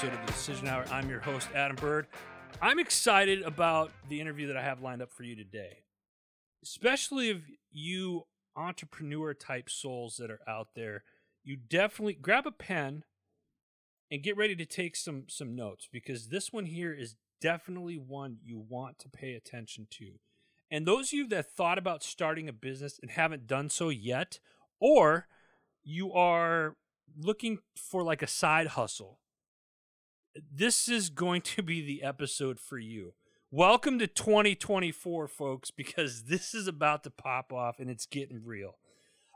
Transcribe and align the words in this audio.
episode 0.00 0.18
of 0.18 0.26
the 0.26 0.32
Decision 0.32 0.66
Hour. 0.66 0.84
I'm 0.90 1.10
your 1.10 1.20
host, 1.20 1.48
Adam 1.54 1.76
Bird. 1.76 2.06
I'm 2.62 2.78
excited 2.78 3.42
about 3.42 3.92
the 4.08 4.18
interview 4.18 4.46
that 4.46 4.56
I 4.56 4.62
have 4.62 4.80
lined 4.80 5.02
up 5.02 5.12
for 5.12 5.24
you 5.24 5.36
today, 5.36 5.84
especially 6.62 7.28
if 7.28 7.42
you 7.70 8.22
entrepreneur 8.56 9.34
type 9.34 9.68
souls 9.68 10.16
that 10.16 10.30
are 10.30 10.40
out 10.48 10.68
there. 10.74 11.04
You 11.44 11.56
definitely 11.56 12.14
grab 12.14 12.46
a 12.46 12.50
pen 12.50 13.04
and 14.10 14.22
get 14.22 14.38
ready 14.38 14.56
to 14.56 14.64
take 14.64 14.96
some 14.96 15.24
some 15.28 15.54
notes 15.54 15.86
because 15.92 16.28
this 16.28 16.50
one 16.50 16.64
here 16.64 16.94
is 16.94 17.16
definitely 17.38 17.98
one 17.98 18.38
you 18.42 18.58
want 18.58 18.98
to 19.00 19.10
pay 19.10 19.34
attention 19.34 19.86
to. 19.90 20.12
And 20.70 20.86
those 20.86 21.08
of 21.08 21.12
you 21.12 21.28
that 21.28 21.52
thought 21.52 21.76
about 21.76 22.02
starting 22.02 22.48
a 22.48 22.54
business 22.54 22.98
and 23.02 23.10
haven't 23.10 23.46
done 23.46 23.68
so 23.68 23.90
yet, 23.90 24.38
or 24.80 25.26
you 25.84 26.10
are 26.14 26.76
looking 27.18 27.58
for 27.76 28.02
like 28.02 28.22
a 28.22 28.26
side 28.26 28.68
hustle, 28.68 29.18
this 30.34 30.88
is 30.88 31.10
going 31.10 31.42
to 31.42 31.62
be 31.62 31.84
the 31.84 32.02
episode 32.02 32.60
for 32.60 32.78
you. 32.78 33.14
Welcome 33.50 33.98
to 33.98 34.06
2024, 34.06 35.26
folks, 35.26 35.70
because 35.70 36.24
this 36.24 36.54
is 36.54 36.68
about 36.68 37.02
to 37.04 37.10
pop 37.10 37.52
off 37.52 37.80
and 37.80 37.90
it's 37.90 38.06
getting 38.06 38.42
real. 38.44 38.76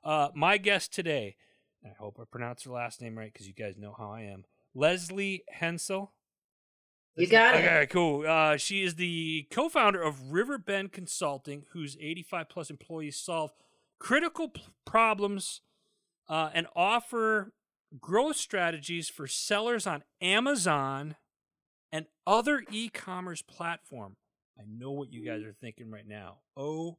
Uh, 0.05 0.29
my 0.35 0.57
guest 0.57 0.93
today, 0.93 1.37
I 1.85 1.91
hope 1.99 2.19
I 2.21 2.25
pronounced 2.31 2.65
her 2.65 2.71
last 2.71 3.01
name 3.01 3.19
right 3.19 3.33
because 3.33 3.49
you 3.49 3.55
guys 3.55 3.77
know 3.77 3.95
how 3.97 4.11
I 4.13 4.23
am, 4.23 4.45
Lesley 4.75 5.43
Hensel. 5.51 6.13
You 7.17 7.27
got 7.29 7.55
it. 7.55 7.65
okay, 7.65 7.87
cool. 7.91 8.27
Uh, 8.27 8.57
she 8.57 8.83
is 8.83 8.97
the 8.97 9.47
co-founder 9.51 10.03
of 10.03 10.33
Riverbend 10.33 10.93
Consulting, 10.93 11.65
whose 11.73 11.97
85 12.01 12.49
plus 12.49 12.71
employees 12.71 13.17
solve 13.17 13.53
critical 14.01 14.49
p- 14.49 14.63
problems 14.85 15.61
uh, 16.29 16.51
and 16.53 16.67
offer 16.75 17.53
growth 18.01 18.37
strategies 18.37 19.09
for 19.09 19.27
sellers 19.27 19.87
on 19.87 20.03
Amazon 20.21 21.17
and 21.93 22.07
other 22.27 22.65
e-commerce 22.71 23.43
platform. 23.43 24.17
I 24.59 24.63
know 24.69 24.93
what 24.93 25.13
you 25.13 25.25
guys 25.25 25.43
are 25.43 25.53
thinking 25.53 25.91
right 25.91 26.07
now. 26.07 26.39
Oh, 26.57 26.99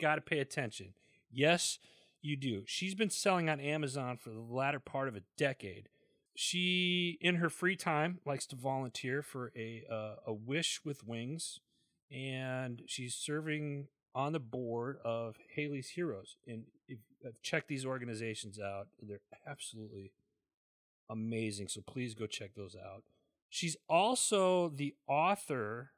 got 0.00 0.16
to 0.16 0.20
pay 0.20 0.38
attention. 0.38 0.94
Yes, 1.30 1.78
you 2.22 2.36
do. 2.36 2.62
She's 2.66 2.94
been 2.94 3.10
selling 3.10 3.48
on 3.48 3.60
Amazon 3.60 4.16
for 4.16 4.30
the 4.30 4.40
latter 4.40 4.80
part 4.80 5.08
of 5.08 5.16
a 5.16 5.22
decade. 5.36 5.88
She, 6.34 7.18
in 7.20 7.36
her 7.36 7.48
free 7.48 7.76
time, 7.76 8.20
likes 8.26 8.46
to 8.48 8.56
volunteer 8.56 9.22
for 9.22 9.52
a 9.56 9.84
uh, 9.90 10.16
a 10.26 10.34
Wish 10.34 10.80
with 10.84 11.06
Wings, 11.06 11.60
and 12.10 12.82
she's 12.86 13.14
serving 13.14 13.88
on 14.14 14.32
the 14.32 14.40
board 14.40 14.98
of 15.02 15.36
Haley's 15.54 15.90
Heroes. 15.90 16.36
And 16.46 16.64
if 16.88 16.98
I've 17.24 17.30
uh, 17.30 17.34
checked 17.42 17.68
these 17.68 17.84
organizations 17.84 18.58
out, 18.58 18.88
they're 19.00 19.20
absolutely 19.46 20.12
amazing. 21.10 21.68
So 21.68 21.80
please 21.86 22.14
go 22.14 22.26
check 22.26 22.54
those 22.54 22.76
out. 22.76 23.02
She's 23.48 23.76
also 23.88 24.68
the 24.68 24.94
author 25.08 25.92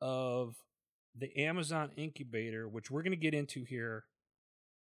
of 0.00 0.56
the 1.16 1.36
Amazon 1.38 1.90
Incubator, 1.96 2.68
which 2.68 2.90
we're 2.90 3.02
going 3.02 3.12
to 3.12 3.16
get 3.16 3.34
into 3.34 3.64
here 3.64 4.04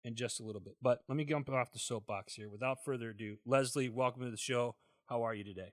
in 0.05 0.15
just 0.15 0.41
a 0.41 0.45
little 0.45 0.61
bit. 0.61 0.75
But 0.83 1.00
let 1.09 1.17
me 1.17 1.25
jump 1.25 1.48
off 1.48 1.72
the 1.72 1.78
soapbox 1.78 2.34
here. 2.34 2.48
Without 2.48 2.84
further 2.84 3.11
ado, 3.11 3.37
Lesley, 3.47 3.89
welcome 3.89 4.22
to 4.22 4.31
the 4.31 4.37
show. 4.37 4.77
How 5.06 5.22
are 5.22 5.34
you 5.34 5.45
today? 5.45 5.72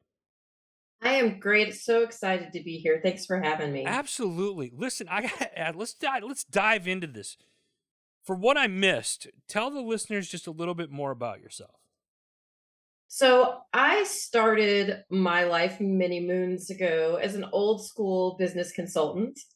I 1.02 1.16
am 1.16 1.39
great. 1.39 1.75
So 1.75 2.03
excited 2.03 2.53
to 2.53 2.64
be 2.64 2.77
here. 2.77 2.99
Thanks 3.04 3.26
for 3.26 3.39
having 3.39 3.71
me. 3.71 3.86
Absolutely. 3.86 4.71
Listen, 4.73 5.08
I 5.09 5.23
got 5.23 5.38
to. 5.38 5.73
Let's 5.76 5.93
dive. 5.93 6.23
Let's 6.23 6.43
dive 6.43 6.88
into 6.88 7.08
this. 7.08 7.38
For 8.25 8.36
what 8.36 8.58
I 8.58 8.67
missed, 8.67 9.27
tell 9.47 9.69
the 9.69 9.81
listeners 9.81 10.27
just 10.27 10.47
a 10.47 10.52
little 10.52 10.73
bit 10.73 10.91
more 10.91 11.11
about 11.11 11.41
yourself. 11.41 11.80
So, 13.08 13.59
I 13.71 14.03
started 14.03 15.03
my 15.09 15.43
life 15.43 15.80
many 15.80 16.19
moons 16.19 16.69
ago 16.69 17.19
as 17.21 17.35
an 17.35 17.45
old 17.53 17.85
school 17.85 18.35
business 18.37 18.71
consultant. 18.71 19.39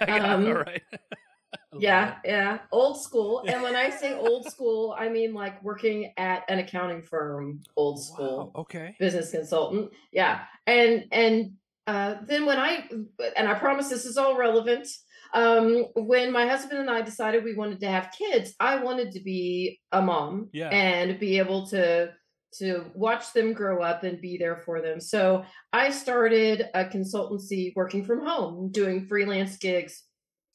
Um, 0.00 0.46
All 0.46 0.54
right. 0.54 0.82
yeah, 1.78 2.16
yeah, 2.24 2.58
old 2.72 3.00
school. 3.00 3.44
And 3.46 3.62
when 3.62 3.76
I 3.76 3.90
say 3.90 4.14
old 4.18 4.50
school, 4.50 4.96
I 4.98 5.08
mean 5.08 5.32
like 5.32 5.62
working 5.62 6.12
at 6.16 6.42
an 6.48 6.58
accounting 6.58 7.02
firm, 7.02 7.62
old 7.76 8.02
school. 8.02 8.52
Wow, 8.54 8.62
okay. 8.62 8.96
Business 8.98 9.30
consultant. 9.30 9.92
Yeah. 10.12 10.40
And 10.66 11.04
and 11.12 11.52
uh, 11.86 12.16
then 12.26 12.46
when 12.46 12.58
I 12.58 12.88
and 13.36 13.48
I 13.48 13.54
promise 13.54 13.88
this 13.88 14.04
is 14.04 14.16
all 14.16 14.36
relevant. 14.36 14.88
Um, 15.32 15.86
when 15.94 16.32
my 16.32 16.46
husband 16.46 16.80
and 16.80 16.90
I 16.90 17.02
decided 17.02 17.44
we 17.44 17.54
wanted 17.54 17.80
to 17.80 17.88
have 17.88 18.12
kids, 18.16 18.54
I 18.58 18.82
wanted 18.82 19.12
to 19.12 19.20
be 19.20 19.80
a 19.92 20.02
mom 20.02 20.48
yeah. 20.52 20.68
and 20.68 21.18
be 21.18 21.38
able 21.38 21.66
to 21.68 22.12
to 22.54 22.86
watch 22.94 23.32
them 23.32 23.52
grow 23.52 23.80
up 23.80 24.02
and 24.02 24.20
be 24.20 24.36
there 24.36 24.56
for 24.64 24.82
them. 24.82 25.00
So 25.00 25.44
I 25.72 25.90
started 25.90 26.66
a 26.74 26.84
consultancy 26.84 27.72
working 27.76 28.04
from 28.04 28.26
home, 28.26 28.72
doing 28.72 29.06
freelance 29.06 29.56
gigs 29.56 30.02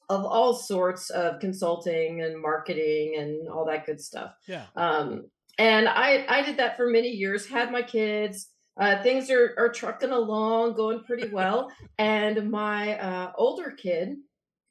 of 0.09 0.25
all 0.25 0.53
sorts 0.53 1.09
of 1.09 1.39
consulting 1.39 2.21
and 2.21 2.39
marketing 2.39 3.15
and 3.17 3.47
all 3.47 3.65
that 3.65 3.85
good 3.85 4.01
stuff. 4.01 4.33
Yeah. 4.47 4.65
Um, 4.75 5.29
and 5.57 5.87
I 5.87 6.25
I 6.27 6.41
did 6.41 6.57
that 6.57 6.77
for 6.77 6.89
many 6.89 7.09
years. 7.09 7.47
Had 7.47 7.71
my 7.71 7.81
kids. 7.81 8.49
Uh, 8.77 9.01
things 9.01 9.29
are 9.29 9.55
are 9.57 9.69
trucking 9.69 10.11
along, 10.11 10.75
going 10.75 11.03
pretty 11.03 11.29
well. 11.29 11.71
and 11.97 12.51
my 12.51 12.99
uh, 12.99 13.31
older 13.37 13.71
kid, 13.71 14.15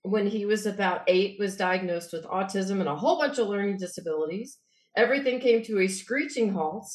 when 0.05 0.27
he 0.27 0.45
was 0.45 0.67
about 0.67 1.01
eight, 1.09 1.37
was 1.39 1.57
diagnosed 1.57 2.13
with 2.13 2.25
autism 2.27 2.79
and 2.81 2.89
a 2.89 2.95
whole 2.95 3.19
bunch 3.19 3.39
of 3.39 3.49
learning 3.49 3.79
disabilities. 3.79 4.59
Everything 4.97 5.41
came 5.41 5.63
to 5.65 5.81
a 5.81 5.89
screeching 5.89 6.53
halt. 6.53 6.87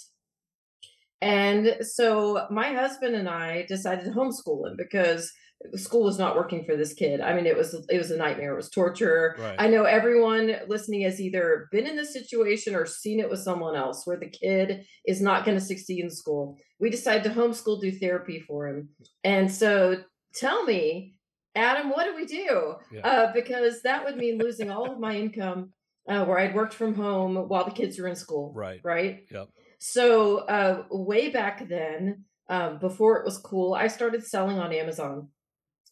And 1.22 1.78
so 1.82 2.46
my 2.52 2.72
husband 2.72 3.16
and 3.16 3.28
I 3.28 3.66
decided 3.68 4.06
to 4.06 4.12
homeschool 4.12 4.68
him 4.68 4.76
because 4.78 5.32
school 5.76 6.04
was 6.04 6.20
not 6.20 6.36
working 6.36 6.64
for 6.64 6.78
this 6.78 6.94
kid. 6.94 7.20
I 7.20 7.34
mean, 7.34 7.48
it 7.48 7.58
was 7.58 7.74
it 7.90 7.98
was 7.98 8.12
a 8.12 8.18
nightmare. 8.18 8.54
It 8.54 8.58
was 8.58 8.70
torture. 8.70 9.36
Right. 9.40 9.56
I 9.58 9.68
know 9.68 9.84
everyone 9.84 10.56
listening 10.68 11.02
has 11.02 11.20
either 11.20 11.68
been 11.72 11.88
in 11.88 11.96
this 11.96 12.14
situation 12.14 12.76
or 12.76 12.86
seen 12.86 13.20
it 13.20 13.30
with 13.30 13.40
someone 13.40 13.76
else 13.76 14.04
where 14.06 14.20
the 14.20 14.30
kid 14.30 14.86
is 15.06 15.20
not 15.20 15.46
going 15.46 15.58
to 15.58 15.64
succeed 15.64 16.04
in 16.04 16.12
school. 16.12 16.58
We 16.80 16.90
decided 16.90 17.24
to 17.24 17.38
homeschool, 17.38 17.82
do 17.82 17.92
therapy 17.92 18.40
for 18.40 18.70
him, 18.70 18.90
and 19.24 19.52
so 19.52 20.04
tell 20.34 20.64
me, 20.64 21.16
Adam, 21.60 21.90
what 21.90 22.06
do 22.06 22.16
we 22.16 22.26
do? 22.26 22.76
Yeah. 22.92 23.02
Uh, 23.08 23.34
because 23.34 23.82
that 23.84 24.04
would 24.06 24.18
mean 24.18 24.38
losing 24.38 24.70
all 24.72 24.90
of 24.92 25.00
my 25.00 25.16
income 25.16 25.72
uh, 26.08 26.26
where 26.26 26.40
I'd 26.40 26.56
worked 26.56 26.74
from 26.74 26.94
home 26.96 27.36
while 27.50 27.66
the 27.66 27.72
kids 27.72 28.00
were 28.00 28.08
in 28.08 28.16
school. 28.16 28.52
Right. 28.56 28.80
Right. 28.84 29.26
Yep. 29.32 29.50
So 29.80 30.40
uh, 30.40 30.84
way 30.90 31.30
back 31.30 31.68
then, 31.68 32.24
um, 32.50 32.80
before 32.80 33.18
it 33.20 33.26
was 33.26 33.38
cool, 33.38 33.74
I 33.74 33.88
started 33.88 34.24
selling 34.26 34.58
on 34.58 34.74
Amazon. 34.74 35.30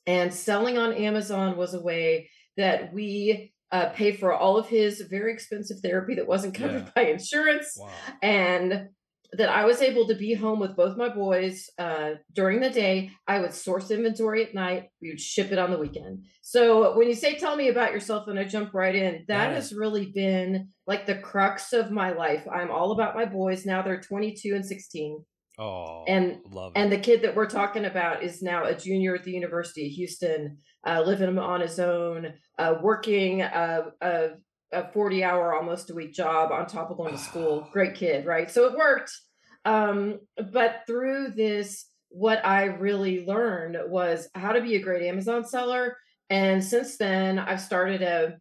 And 0.05 0.33
selling 0.33 0.77
on 0.77 0.93
Amazon 0.93 1.57
was 1.57 1.73
a 1.73 1.81
way 1.81 2.29
that 2.55 2.93
we 2.93 3.53
uh, 3.71 3.89
paid 3.89 4.17
for 4.19 4.33
all 4.33 4.57
of 4.57 4.67
his 4.67 5.01
very 5.01 5.31
expensive 5.33 5.77
therapy 5.83 6.15
that 6.15 6.27
wasn't 6.27 6.55
covered 6.55 6.83
Yeah. 6.85 6.91
by 6.95 7.01
insurance. 7.11 7.75
Wow. 7.77 7.89
And 8.21 8.87
that 9.33 9.49
I 9.49 9.65
was 9.65 9.81
able 9.81 10.07
to 10.07 10.15
be 10.15 10.33
home 10.33 10.59
with 10.59 10.75
both 10.75 10.97
my 10.97 11.09
boys 11.09 11.69
uh, 11.77 12.11
during 12.33 12.59
the 12.59 12.69
day. 12.69 13.11
I 13.27 13.39
would 13.39 13.53
source 13.53 13.91
inventory 13.91 14.45
at 14.45 14.53
night. 14.53 14.89
We 15.01 15.09
would 15.09 15.19
ship 15.19 15.51
it 15.51 15.59
on 15.59 15.71
the 15.71 15.77
weekend. 15.77 16.23
So 16.41 16.97
when 16.97 17.07
you 17.07 17.13
say, 17.13 17.35
tell 17.35 17.55
me 17.55 17.67
about 17.67 17.91
yourself, 17.91 18.27
and 18.27 18.39
I 18.39 18.45
jump 18.45 18.73
right 18.73 18.95
in, 18.95 19.25
that 19.27 19.51
has 19.53 19.73
really 19.73 20.11
been 20.11 20.69
like 20.85 21.05
the 21.05 21.17
crux 21.17 21.73
of 21.73 21.91
my 21.91 22.11
life. 22.11 22.47
I'm 22.51 22.71
all 22.71 22.91
about 22.91 23.15
my 23.15 23.25
boys. 23.25 23.65
Now 23.65 23.81
they're 23.81 24.01
22 24.01 24.55
and 24.55 24.65
16. 24.65 25.25
Oh, 25.59 26.03
And-. 26.07 26.39
And 26.75 26.91
the 26.91 26.99
kid 26.99 27.23
that 27.23 27.35
we're 27.35 27.49
talking 27.49 27.85
about 27.85 28.23
is 28.23 28.41
now 28.41 28.65
a 28.65 28.75
junior 28.75 29.15
at 29.15 29.23
the 29.23 29.31
University 29.31 29.87
of 29.87 29.91
Houston, 29.93 30.57
uh, 30.85 31.01
living 31.01 31.37
on 31.37 31.61
his 31.61 31.79
own, 31.79 32.33
uh, 32.59 32.75
working 32.81 33.41
a, 33.41 33.87
a, 34.01 34.29
a 34.71 34.91
40 34.91 35.23
hour, 35.23 35.53
almost 35.53 35.89
a 35.89 35.93
week 35.93 36.13
job 36.13 36.51
on 36.51 36.65
top 36.65 36.91
of 36.91 36.97
going 36.97 37.13
to 37.13 37.17
school. 37.17 37.67
Great 37.73 37.95
kid, 37.95 38.25
right? 38.25 38.49
So 38.49 38.65
it 38.65 38.77
worked. 38.77 39.11
Um, 39.65 40.19
but 40.51 40.81
through 40.87 41.33
this, 41.35 41.85
what 42.09 42.45
I 42.45 42.65
really 42.65 43.25
learned 43.25 43.77
was 43.87 44.29
how 44.33 44.53
to 44.53 44.61
be 44.61 44.75
a 44.75 44.81
great 44.81 45.03
Amazon 45.03 45.43
seller. 45.43 45.97
And 46.29 46.63
since 46.63 46.97
then, 46.97 47.37
I've 47.37 47.59
started 47.59 48.01
a, 48.01 48.37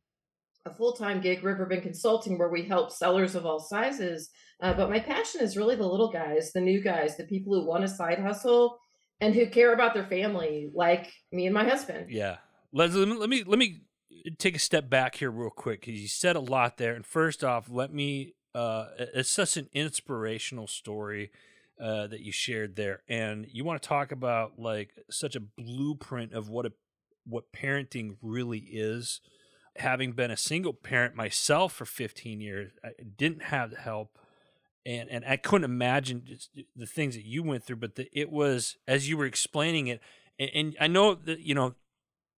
a 0.64 0.73
full 0.73 0.93
time 0.93 1.20
gig, 1.20 1.43
Riverbend 1.43 1.82
Consulting, 1.82 2.38
where 2.38 2.49
we 2.49 2.62
help 2.62 2.93
sellers 2.93 3.34
of 3.34 3.44
all 3.44 3.58
sizes 3.58 4.31
uh, 4.61 4.72
but 4.72 4.88
my 4.88 4.99
passion 4.99 5.43
is 5.43 5.56
really 5.56 5.76
the 5.76 5.87
little 5.87 6.11
guys, 6.11 6.52
the 6.52 6.61
new 6.61 6.81
guys, 6.81 7.17
the 7.17 7.25
people 7.25 7.55
who 7.55 7.67
want 7.67 7.84
a 7.84 7.88
side 7.88 8.19
hustle 8.19 8.79
and 9.20 9.34
who 9.34 9.46
care 9.46 9.75
about 9.75 9.94
their 9.94 10.06
family, 10.06 10.70
like 10.75 11.12
me 11.31 11.46
and 11.46 11.55
my 11.55 11.64
husband. 11.64 12.06
Yeah, 12.11 12.37
Lesley, 12.72 13.05
let 13.05 13.08
me 13.08 13.17
let 13.17 13.29
me, 13.29 13.44
let 13.46 13.58
me 13.58 13.82
take 14.38 14.56
a 14.56 14.61
step 14.61 14.88
back 14.88 15.17
here 15.17 15.31
real 15.31 15.50
quick 15.50 15.81
because 15.81 16.00
you 16.00 16.08
said 16.08 16.37
a 16.37 16.40
lot 16.40 16.76
there. 16.76 16.94
And 16.94 17.05
first 17.05 17.44
off, 17.44 17.69
let 17.70 17.93
me. 17.93 18.34
Uh, 18.55 18.87
it's 18.99 19.28
such 19.28 19.58
an 19.58 19.69
inspirational 19.75 20.67
story 20.67 21.31
uh, 21.78 22.06
that 22.06 22.20
you 22.20 22.32
shared 22.32 22.75
there, 22.75 23.02
and 23.06 23.46
you 23.50 23.64
want 23.64 23.82
to 23.82 23.87
talk 23.87 24.11
about 24.11 24.58
like 24.58 24.93
such 25.11 25.37
a 25.37 25.40
blueprint 25.40 26.32
of 26.32 26.49
what 26.49 26.64
a 26.64 26.73
what 27.26 27.52
parenting 27.52 28.17
really 28.23 28.61
is. 28.61 29.20
Having 29.76 30.12
been 30.12 30.31
a 30.31 30.38
single 30.38 30.72
parent 30.72 31.14
myself 31.14 31.75
for 31.75 31.84
15 31.84 32.40
years, 32.40 32.72
I 32.82 32.93
didn't 33.19 33.43
have 33.43 33.76
help 33.76 34.19
and 34.87 35.11
and 35.11 35.25
I 35.26 35.37
couldn't 35.37 35.64
imagine 35.64 36.25
the 36.76 36.87
things 36.87 37.17
that 37.17 37.25
you 37.25 37.43
went 37.43 37.64
through, 37.64 37.76
but 37.76 37.96
the, 37.96 38.08
it 38.12 38.31
was 38.31 38.76
as 38.87 39.08
you 39.08 39.17
were 39.17 39.26
explaining 39.26 39.88
it, 39.88 40.00
and, 40.38 40.50
and 40.55 40.76
I 40.81 40.87
know 40.87 41.14
that 41.14 41.40
you 41.40 41.55
know 41.55 41.75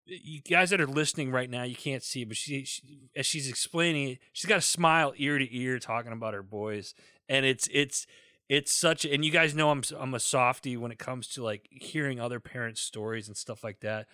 you 0.08 0.40
guys 0.40 0.70
that 0.70 0.80
are 0.80 0.86
listening 0.86 1.30
right 1.30 1.50
now, 1.50 1.62
you 1.62 1.76
can't 1.76 2.02
see, 2.02 2.24
but 2.24 2.36
she, 2.36 2.64
she, 2.64 3.10
as 3.14 3.26
she's 3.26 3.48
explaining 3.48 4.10
it, 4.10 4.18
she's 4.32 4.48
got 4.48 4.58
a 4.58 4.62
smile 4.62 5.12
ear 5.16 5.38
to 5.38 5.56
ear 5.56 5.78
talking 5.78 6.12
about 6.12 6.34
her 6.34 6.42
boys, 6.42 6.94
and 7.28 7.44
it's 7.44 7.68
it's 7.72 8.06
it's 8.48 8.72
such. 8.72 9.04
And 9.04 9.24
you 9.24 9.30
guys 9.30 9.54
know 9.54 9.70
I'm 9.70 9.82
I'm 9.98 10.14
a 10.14 10.20
softy 10.20 10.76
when 10.76 10.90
it 10.90 10.98
comes 10.98 11.28
to 11.28 11.42
like 11.42 11.68
hearing 11.70 12.20
other 12.20 12.40
parents' 12.40 12.80
stories 12.80 13.28
and 13.28 13.36
stuff 13.36 13.62
like 13.62 13.80
that. 13.80 14.06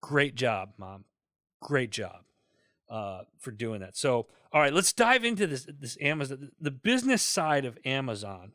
Great 0.00 0.36
job, 0.36 0.70
mom. 0.78 1.04
Great 1.60 1.90
job 1.90 2.24
uh, 2.88 3.22
for 3.38 3.50
doing 3.50 3.80
that. 3.80 3.96
So, 3.96 4.26
all 4.52 4.60
right, 4.60 4.72
let's 4.72 4.92
dive 4.92 5.24
into 5.24 5.46
this 5.46 5.66
this 5.78 5.96
Amazon, 6.00 6.52
the 6.60 6.70
business 6.70 7.22
side 7.22 7.64
of 7.64 7.78
Amazon. 7.84 8.52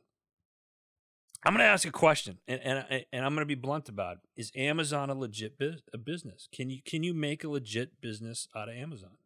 I'm 1.44 1.54
going 1.54 1.66
to 1.66 1.72
ask 1.72 1.88
a 1.88 1.92
question, 1.92 2.38
and, 2.48 2.62
and 2.62 2.80
uh, 2.80 3.00
and 3.12 3.26
I'm 3.26 3.34
going 3.34 3.42
to 3.42 3.48
be 3.48 3.56
blunt 3.56 3.90
about 3.90 4.18
it. 4.18 4.40
Is 4.40 4.52
Amazon 4.56 5.10
a 5.10 5.16
legit 5.16 5.58
biz- 5.58 5.82
a 5.94 5.98
business? 5.98 6.48
Can 6.54 6.70
you 6.70 6.82
can 6.86 7.04
you 7.04 7.14
make 7.14 7.44
a 7.44 7.50
legit 7.50 8.00
business 8.00 8.48
out 8.56 8.70
of 8.70 8.76
Amazon, 8.76 9.18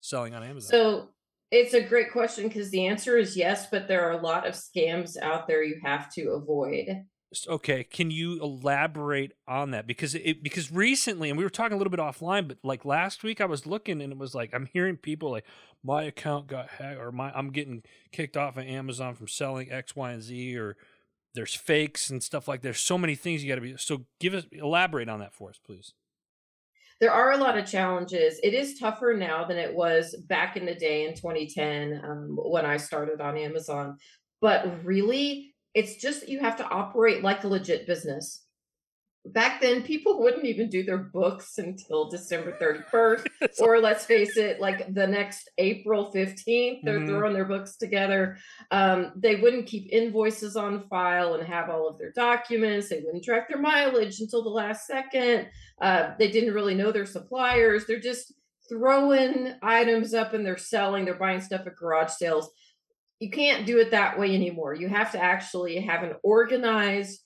selling 0.00 0.34
on 0.34 0.42
Amazon? 0.42 0.70
So 0.70 1.08
it's 1.50 1.74
a 1.74 1.80
great 1.80 2.10
question 2.12 2.48
because 2.48 2.70
the 2.70 2.86
answer 2.86 3.16
is 3.16 3.36
yes, 3.36 3.68
but 3.70 3.86
there 3.86 4.02
are 4.08 4.18
a 4.18 4.22
lot 4.22 4.46
of 4.46 4.54
scams 4.54 5.16
out 5.16 5.46
there 5.46 5.62
you 5.62 5.80
have 5.84 6.12
to 6.14 6.30
avoid. 6.30 7.04
Okay, 7.46 7.84
can 7.84 8.10
you 8.10 8.42
elaborate 8.42 9.32
on 9.46 9.70
that? 9.72 9.86
Because 9.86 10.14
it 10.14 10.42
because 10.42 10.72
recently, 10.72 11.28
and 11.28 11.38
we 11.38 11.44
were 11.44 11.50
talking 11.50 11.74
a 11.74 11.76
little 11.76 11.90
bit 11.90 12.00
offline, 12.00 12.48
but 12.48 12.56
like 12.64 12.84
last 12.84 13.22
week, 13.22 13.40
I 13.40 13.44
was 13.44 13.66
looking 13.66 14.00
and 14.00 14.12
it 14.12 14.18
was 14.18 14.34
like 14.34 14.52
I'm 14.54 14.66
hearing 14.66 14.96
people 14.96 15.30
like 15.30 15.44
my 15.84 16.02
account 16.04 16.48
got 16.48 16.68
hacked, 16.68 16.98
or 16.98 17.12
my 17.12 17.30
I'm 17.32 17.50
getting 17.50 17.82
kicked 18.12 18.36
off 18.36 18.56
of 18.56 18.64
Amazon 18.64 19.14
from 19.14 19.28
selling 19.28 19.70
X, 19.70 19.94
Y, 19.94 20.10
and 20.10 20.22
Z, 20.22 20.56
or 20.56 20.76
there's 21.38 21.54
fakes 21.54 22.10
and 22.10 22.20
stuff 22.20 22.48
like 22.48 22.62
there's 22.62 22.80
so 22.80 22.98
many 22.98 23.14
things 23.14 23.44
you 23.44 23.48
got 23.48 23.54
to 23.54 23.60
be 23.60 23.76
so 23.76 24.04
give 24.18 24.34
us 24.34 24.44
elaborate 24.50 25.08
on 25.08 25.20
that 25.20 25.32
for 25.32 25.48
us 25.48 25.58
please. 25.64 25.94
There 27.00 27.12
are 27.12 27.30
a 27.30 27.36
lot 27.36 27.56
of 27.56 27.64
challenges. 27.64 28.40
It 28.42 28.54
is 28.54 28.76
tougher 28.76 29.14
now 29.16 29.44
than 29.44 29.56
it 29.56 29.72
was 29.72 30.16
back 30.28 30.56
in 30.56 30.66
the 30.66 30.74
day 30.74 31.06
in 31.06 31.14
2010 31.14 32.02
um, 32.04 32.36
when 32.42 32.66
i 32.66 32.76
started 32.76 33.20
on 33.20 33.38
amazon. 33.38 33.96
But 34.40 34.84
really 34.84 35.54
it's 35.74 35.96
just 35.96 36.28
you 36.28 36.40
have 36.40 36.56
to 36.56 36.68
operate 36.68 37.22
like 37.22 37.44
a 37.44 37.48
legit 37.48 37.86
business 37.86 38.44
back 39.26 39.60
then 39.60 39.82
people 39.82 40.20
wouldn't 40.20 40.44
even 40.44 40.68
do 40.68 40.82
their 40.82 40.98
books 40.98 41.58
until 41.58 42.08
December 42.08 42.56
31st 42.60 43.26
or 43.60 43.80
let's 43.80 44.04
face 44.04 44.36
it 44.36 44.60
like 44.60 44.92
the 44.94 45.06
next 45.06 45.50
April 45.58 46.10
15th 46.14 46.80
they're 46.82 47.00
mm-hmm. 47.00 47.06
throwing 47.06 47.34
their 47.34 47.44
books 47.44 47.76
together. 47.76 48.38
Um, 48.70 49.12
they 49.16 49.36
wouldn't 49.36 49.66
keep 49.66 49.88
invoices 49.92 50.56
on 50.56 50.88
file 50.88 51.34
and 51.34 51.46
have 51.46 51.68
all 51.68 51.88
of 51.88 51.98
their 51.98 52.12
documents. 52.12 52.88
They 52.88 53.02
wouldn't 53.04 53.24
track 53.24 53.48
their 53.48 53.60
mileage 53.60 54.20
until 54.20 54.42
the 54.42 54.50
last 54.50 54.86
second. 54.86 55.48
Uh, 55.80 56.10
they 56.18 56.30
didn't 56.30 56.54
really 56.54 56.74
know 56.74 56.92
their 56.92 57.06
suppliers. 57.06 57.84
They're 57.86 58.00
just 58.00 58.32
throwing 58.68 59.54
items 59.62 60.14
up 60.14 60.34
and 60.34 60.44
they're 60.44 60.58
selling. 60.58 61.04
They're 61.04 61.14
buying 61.14 61.40
stuff 61.40 61.66
at 61.66 61.76
garage 61.76 62.12
sales. 62.12 62.50
You 63.18 63.30
can't 63.30 63.66
do 63.66 63.78
it 63.78 63.90
that 63.90 64.18
way 64.18 64.34
anymore. 64.34 64.74
You 64.74 64.88
have 64.88 65.12
to 65.12 65.22
actually 65.22 65.80
have 65.80 66.02
an 66.02 66.14
organized 66.22 67.20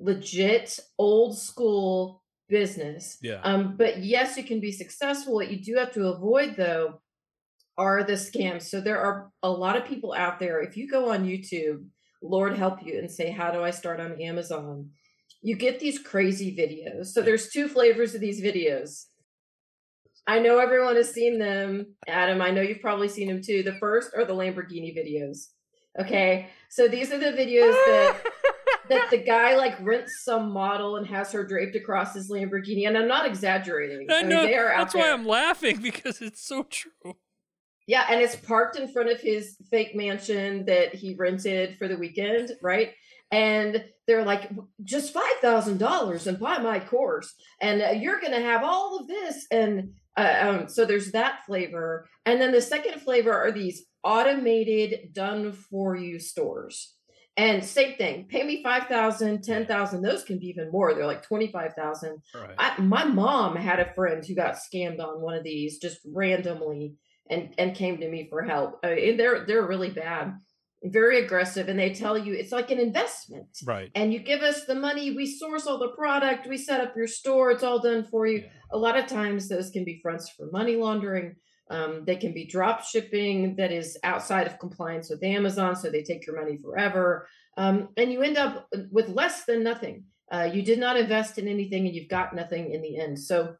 legit 0.00 0.78
old 0.98 1.38
school 1.38 2.22
business. 2.48 3.18
Yeah. 3.22 3.40
Um, 3.42 3.76
but 3.76 4.02
yes, 4.02 4.36
you 4.36 4.44
can 4.44 4.60
be 4.60 4.72
successful. 4.72 5.34
What 5.34 5.50
you 5.50 5.62
do 5.62 5.76
have 5.76 5.92
to 5.92 6.08
avoid 6.08 6.56
though 6.56 7.00
are 7.76 8.04
the 8.04 8.14
scams. 8.14 8.62
So 8.62 8.80
there 8.80 9.00
are 9.00 9.30
a 9.42 9.50
lot 9.50 9.76
of 9.76 9.86
people 9.86 10.14
out 10.14 10.38
there. 10.38 10.60
If 10.60 10.76
you 10.76 10.88
go 10.88 11.10
on 11.10 11.24
YouTube, 11.26 11.86
Lord 12.22 12.56
help 12.56 12.84
you, 12.84 12.98
and 12.98 13.10
say, 13.10 13.30
How 13.30 13.50
do 13.50 13.62
I 13.62 13.70
start 13.70 14.00
on 14.00 14.20
Amazon? 14.20 14.90
You 15.42 15.56
get 15.56 15.78
these 15.78 15.98
crazy 15.98 16.56
videos. 16.56 17.06
So 17.06 17.20
there's 17.20 17.48
two 17.48 17.68
flavors 17.68 18.14
of 18.14 18.20
these 18.20 18.42
videos. 18.42 19.06
I 20.26 20.38
know 20.38 20.58
everyone 20.58 20.96
has 20.96 21.12
seen 21.12 21.38
them. 21.38 21.96
Adam, 22.08 22.40
I 22.40 22.50
know 22.50 22.62
you've 22.62 22.80
probably 22.80 23.08
seen 23.08 23.28
them 23.28 23.42
too. 23.42 23.62
The 23.62 23.74
first 23.74 24.12
are 24.16 24.24
the 24.24 24.34
Lamborghini 24.34 24.96
videos. 24.96 25.48
Okay. 26.00 26.48
So 26.70 26.88
these 26.88 27.12
are 27.12 27.18
the 27.18 27.36
videos 27.36 27.72
that 27.72 28.16
that 28.88 29.10
the 29.10 29.18
guy 29.18 29.56
like 29.56 29.76
rents 29.80 30.22
some 30.24 30.50
model 30.50 30.96
and 30.96 31.06
has 31.06 31.32
her 31.32 31.44
draped 31.44 31.76
across 31.76 32.14
his 32.14 32.30
Lamborghini. 32.30 32.86
And 32.86 32.96
I'm 32.96 33.08
not 33.08 33.26
exaggerating. 33.26 34.06
I 34.10 34.22
know. 34.22 34.42
I 34.42 34.46
mean, 34.46 34.54
that's 34.54 34.94
why 34.94 35.10
I'm 35.10 35.26
laughing 35.26 35.80
because 35.80 36.20
it's 36.20 36.46
so 36.46 36.64
true. 36.64 37.16
Yeah, 37.86 38.06
and 38.08 38.20
it's 38.20 38.36
parked 38.36 38.78
in 38.78 38.88
front 38.88 39.10
of 39.10 39.20
his 39.20 39.56
fake 39.70 39.94
mansion 39.94 40.64
that 40.66 40.94
he 40.94 41.14
rented 41.14 41.76
for 41.76 41.86
the 41.86 41.98
weekend, 41.98 42.52
right? 42.62 42.92
And 43.30 43.84
they're 44.06 44.24
like, 44.24 44.50
just 44.84 45.12
five 45.12 45.36
thousand 45.42 45.78
dollars 45.78 46.26
and 46.26 46.38
buy 46.38 46.58
my 46.58 46.78
course, 46.80 47.34
and 47.60 47.82
uh, 47.82 47.90
you're 47.90 48.20
gonna 48.20 48.40
have 48.40 48.62
all 48.62 48.98
of 48.98 49.06
this. 49.06 49.46
And 49.50 49.94
uh, 50.16 50.34
um, 50.40 50.68
so 50.68 50.84
there's 50.84 51.12
that 51.12 51.44
flavor, 51.46 52.08
and 52.24 52.40
then 52.40 52.52
the 52.52 52.62
second 52.62 53.00
flavor 53.00 53.32
are 53.32 53.52
these 53.52 53.84
automated, 54.02 55.12
done 55.12 55.52
for 55.52 55.96
you 55.96 56.18
stores. 56.18 56.93
And 57.36 57.64
same 57.64 57.96
thing, 57.96 58.26
pay 58.28 58.44
me 58.44 58.62
5,000, 58.62 59.42
10,000. 59.42 60.02
Those 60.02 60.22
can 60.22 60.38
be 60.38 60.46
even 60.46 60.70
more. 60.70 60.94
They're 60.94 61.06
like 61.06 61.26
25,000. 61.26 62.22
Right. 62.32 62.78
My 62.78 63.04
mom 63.04 63.56
had 63.56 63.80
a 63.80 63.92
friend 63.94 64.24
who 64.24 64.36
got 64.36 64.54
scammed 64.54 65.00
on 65.00 65.20
one 65.20 65.34
of 65.34 65.42
these 65.42 65.78
just 65.78 65.98
randomly 66.06 66.94
and, 67.28 67.52
and 67.58 67.74
came 67.74 67.98
to 67.98 68.08
me 68.08 68.28
for 68.30 68.42
help. 68.42 68.78
Uh, 68.84 68.88
and 68.88 69.18
they're, 69.18 69.44
they're 69.46 69.66
really 69.66 69.90
bad, 69.90 70.34
very 70.84 71.24
aggressive. 71.24 71.68
And 71.68 71.76
they 71.76 71.92
tell 71.92 72.16
you 72.16 72.34
it's 72.34 72.52
like 72.52 72.70
an 72.70 72.78
investment. 72.78 73.48
Right. 73.64 73.90
And 73.96 74.12
you 74.12 74.20
give 74.20 74.42
us 74.42 74.66
the 74.66 74.76
money, 74.76 75.10
we 75.10 75.26
source 75.26 75.66
all 75.66 75.80
the 75.80 75.96
product, 75.96 76.46
we 76.46 76.56
set 76.56 76.80
up 76.80 76.94
your 76.96 77.08
store, 77.08 77.50
it's 77.50 77.64
all 77.64 77.80
done 77.80 78.04
for 78.04 78.28
you. 78.28 78.42
Yeah. 78.42 78.48
A 78.70 78.78
lot 78.78 78.96
of 78.96 79.08
times 79.08 79.48
those 79.48 79.70
can 79.70 79.84
be 79.84 79.98
fronts 80.00 80.30
for 80.30 80.48
money 80.52 80.76
laundering. 80.76 81.34
Um, 81.70 82.04
they 82.04 82.16
can 82.16 82.32
be 82.32 82.44
drop 82.44 82.84
shipping 82.84 83.56
that 83.56 83.72
is 83.72 83.96
outside 84.04 84.46
of 84.46 84.58
compliance 84.58 85.08
with 85.08 85.22
Amazon, 85.22 85.74
so 85.76 85.90
they 85.90 86.02
take 86.02 86.26
your 86.26 86.38
money 86.40 86.58
forever. 86.58 87.26
Um, 87.56 87.88
and 87.96 88.12
you 88.12 88.22
end 88.22 88.36
up 88.36 88.68
with 88.90 89.08
less 89.08 89.44
than 89.44 89.62
nothing. 89.62 90.04
Uh, 90.30 90.50
you 90.52 90.62
did 90.62 90.78
not 90.78 90.96
invest 90.96 91.38
in 91.38 91.48
anything 91.48 91.86
and 91.86 91.94
you've 91.94 92.08
got 92.08 92.34
nothing 92.34 92.72
in 92.72 92.82
the 92.82 92.98
end. 92.98 93.18
So 93.18 93.56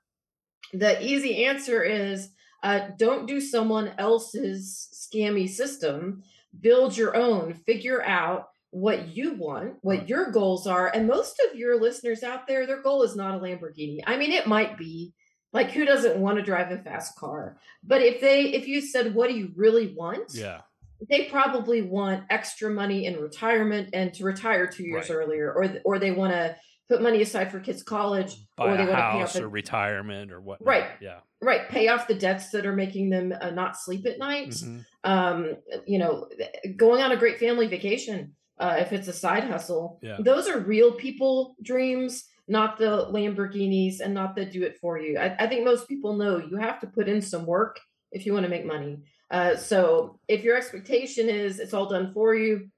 the 0.73 1.03
easy 1.03 1.45
answer 1.45 1.83
is 1.83 2.31
uh, 2.63 2.89
don't 2.99 3.27
do 3.27 3.41
someone 3.41 3.93
else's 3.99 4.89
scammy 4.93 5.49
system. 5.49 6.23
Build 6.61 6.97
your 6.97 7.17
own, 7.17 7.55
figure 7.55 8.03
out 8.03 8.49
what 8.71 9.15
you 9.15 9.35
want, 9.35 9.75
what 9.83 10.09
your 10.09 10.31
goals 10.31 10.67
are. 10.67 10.89
And 10.89 11.07
most 11.07 11.41
of 11.49 11.57
your 11.57 11.81
listeners 11.81 12.23
out 12.23 12.49
there, 12.49 12.67
their 12.67 12.83
goal 12.83 13.03
is 13.03 13.15
not 13.15 13.35
a 13.35 13.39
Lamborghini. 13.39 14.01
I 14.07 14.17
mean, 14.17 14.33
it 14.33 14.49
might 14.49 14.77
be, 14.77 15.13
like 15.55 15.71
who 15.71 15.87
doesn't 15.87 16.19
want 16.19 16.37
to 16.37 16.43
drive 16.43 16.71
a 16.71 16.79
fast 16.79 17.17
car? 17.17 17.57
But 17.83 18.03
if 18.03 18.21
they 18.21 18.43
if 18.43 18.69
you 18.69 18.83
said 18.83 19.15
what 19.15 19.31
do 19.31 19.37
you 19.37 19.53
really 19.57 19.95
want? 19.95 20.35
Yeah. 20.35 20.61
They 21.09 21.25
probably 21.27 21.83
want 21.83 22.25
extra 22.31 22.71
money 22.71 23.07
in 23.07 23.17
retirement 23.17 23.91
and 23.93 24.13
to 24.15 24.25
retire 24.25 24.67
2 24.67 24.85
years 24.85 25.09
right. 25.09 25.17
earlier 25.17 25.53
or 25.53 25.81
or 25.85 25.99
they 25.99 26.11
want 26.11 26.33
to 26.33 26.57
put 26.89 27.01
money 27.01 27.23
aside 27.23 27.51
for 27.51 27.61
kids 27.61 27.83
college 27.83 28.37
Buy 28.57 28.73
or 28.73 28.77
they 28.77 28.85
want 28.85 28.99
to 28.99 29.11
pay 29.13 29.23
off 29.23 29.37
or 29.37 29.49
retirement 29.49 30.31
or 30.31 30.41
what 30.41 30.65
right 30.65 30.87
yeah 31.01 31.21
right 31.41 31.69
pay 31.69 31.89
off 31.89 32.07
the 32.07 32.15
debts 32.15 32.51
that 32.51 32.67
are 32.67 32.75
making 32.75 33.11
them 33.11 33.33
uh, 33.41 33.51
not 33.51 33.77
sleep 33.77 34.07
at 34.07 34.19
night 34.19 34.51
mm-hmm. 34.51 34.81
um 35.05 35.57
you 35.87 35.99
know 35.99 36.29
going 36.77 37.03
on 37.03 37.13
a 37.13 37.17
great 37.17 37.39
family 37.39 37.67
vacation 37.67 38.35
uh, 38.59 38.77
if 38.79 38.93
it's 38.93 39.09
a 39.09 39.13
side 39.13 39.45
hustle 39.45 39.99
yeah. 40.03 40.17
those 40.21 40.47
are 40.47 40.61
real 40.61 40.93
people 40.93 41.57
dreams 41.63 42.25
not 42.47 42.79
the 42.79 43.07
Lamborghinis 43.11 44.01
and 44.01 44.13
not 44.13 44.37
the 44.37 44.45
do 44.45 44.63
it 44.63 44.79
for 44.81 44.99
you. 44.99 45.19
I, 45.19 45.35
I 45.39 45.47
think 45.47 45.65
most 45.65 45.89
people 45.89 46.15
know 46.15 46.39
you 46.39 46.57
have 46.57 46.81
to 46.81 46.87
put 46.87 47.09
in 47.09 47.23
some 47.23 47.47
work 47.47 47.81
if 48.13 48.27
you 48.27 48.33
want 48.33 48.45
to 48.45 48.51
make 48.51 48.67
money. 48.67 48.99
Uh, 49.31 49.57
so 49.57 50.19
if 50.29 50.45
your 50.45 50.57
expectation 50.57 51.29
is 51.29 51.59
it's 51.59 51.75
all 51.75 51.89
done 51.89 52.13
for 52.13 52.35
you, 52.35 52.69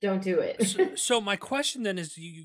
don't 0.00 0.22
do 0.22 0.40
it. 0.40 0.66
so, 0.66 0.90
so, 0.96 1.20
my 1.20 1.36
question 1.36 1.84
then 1.84 1.98
is, 1.98 2.16
you, 2.18 2.44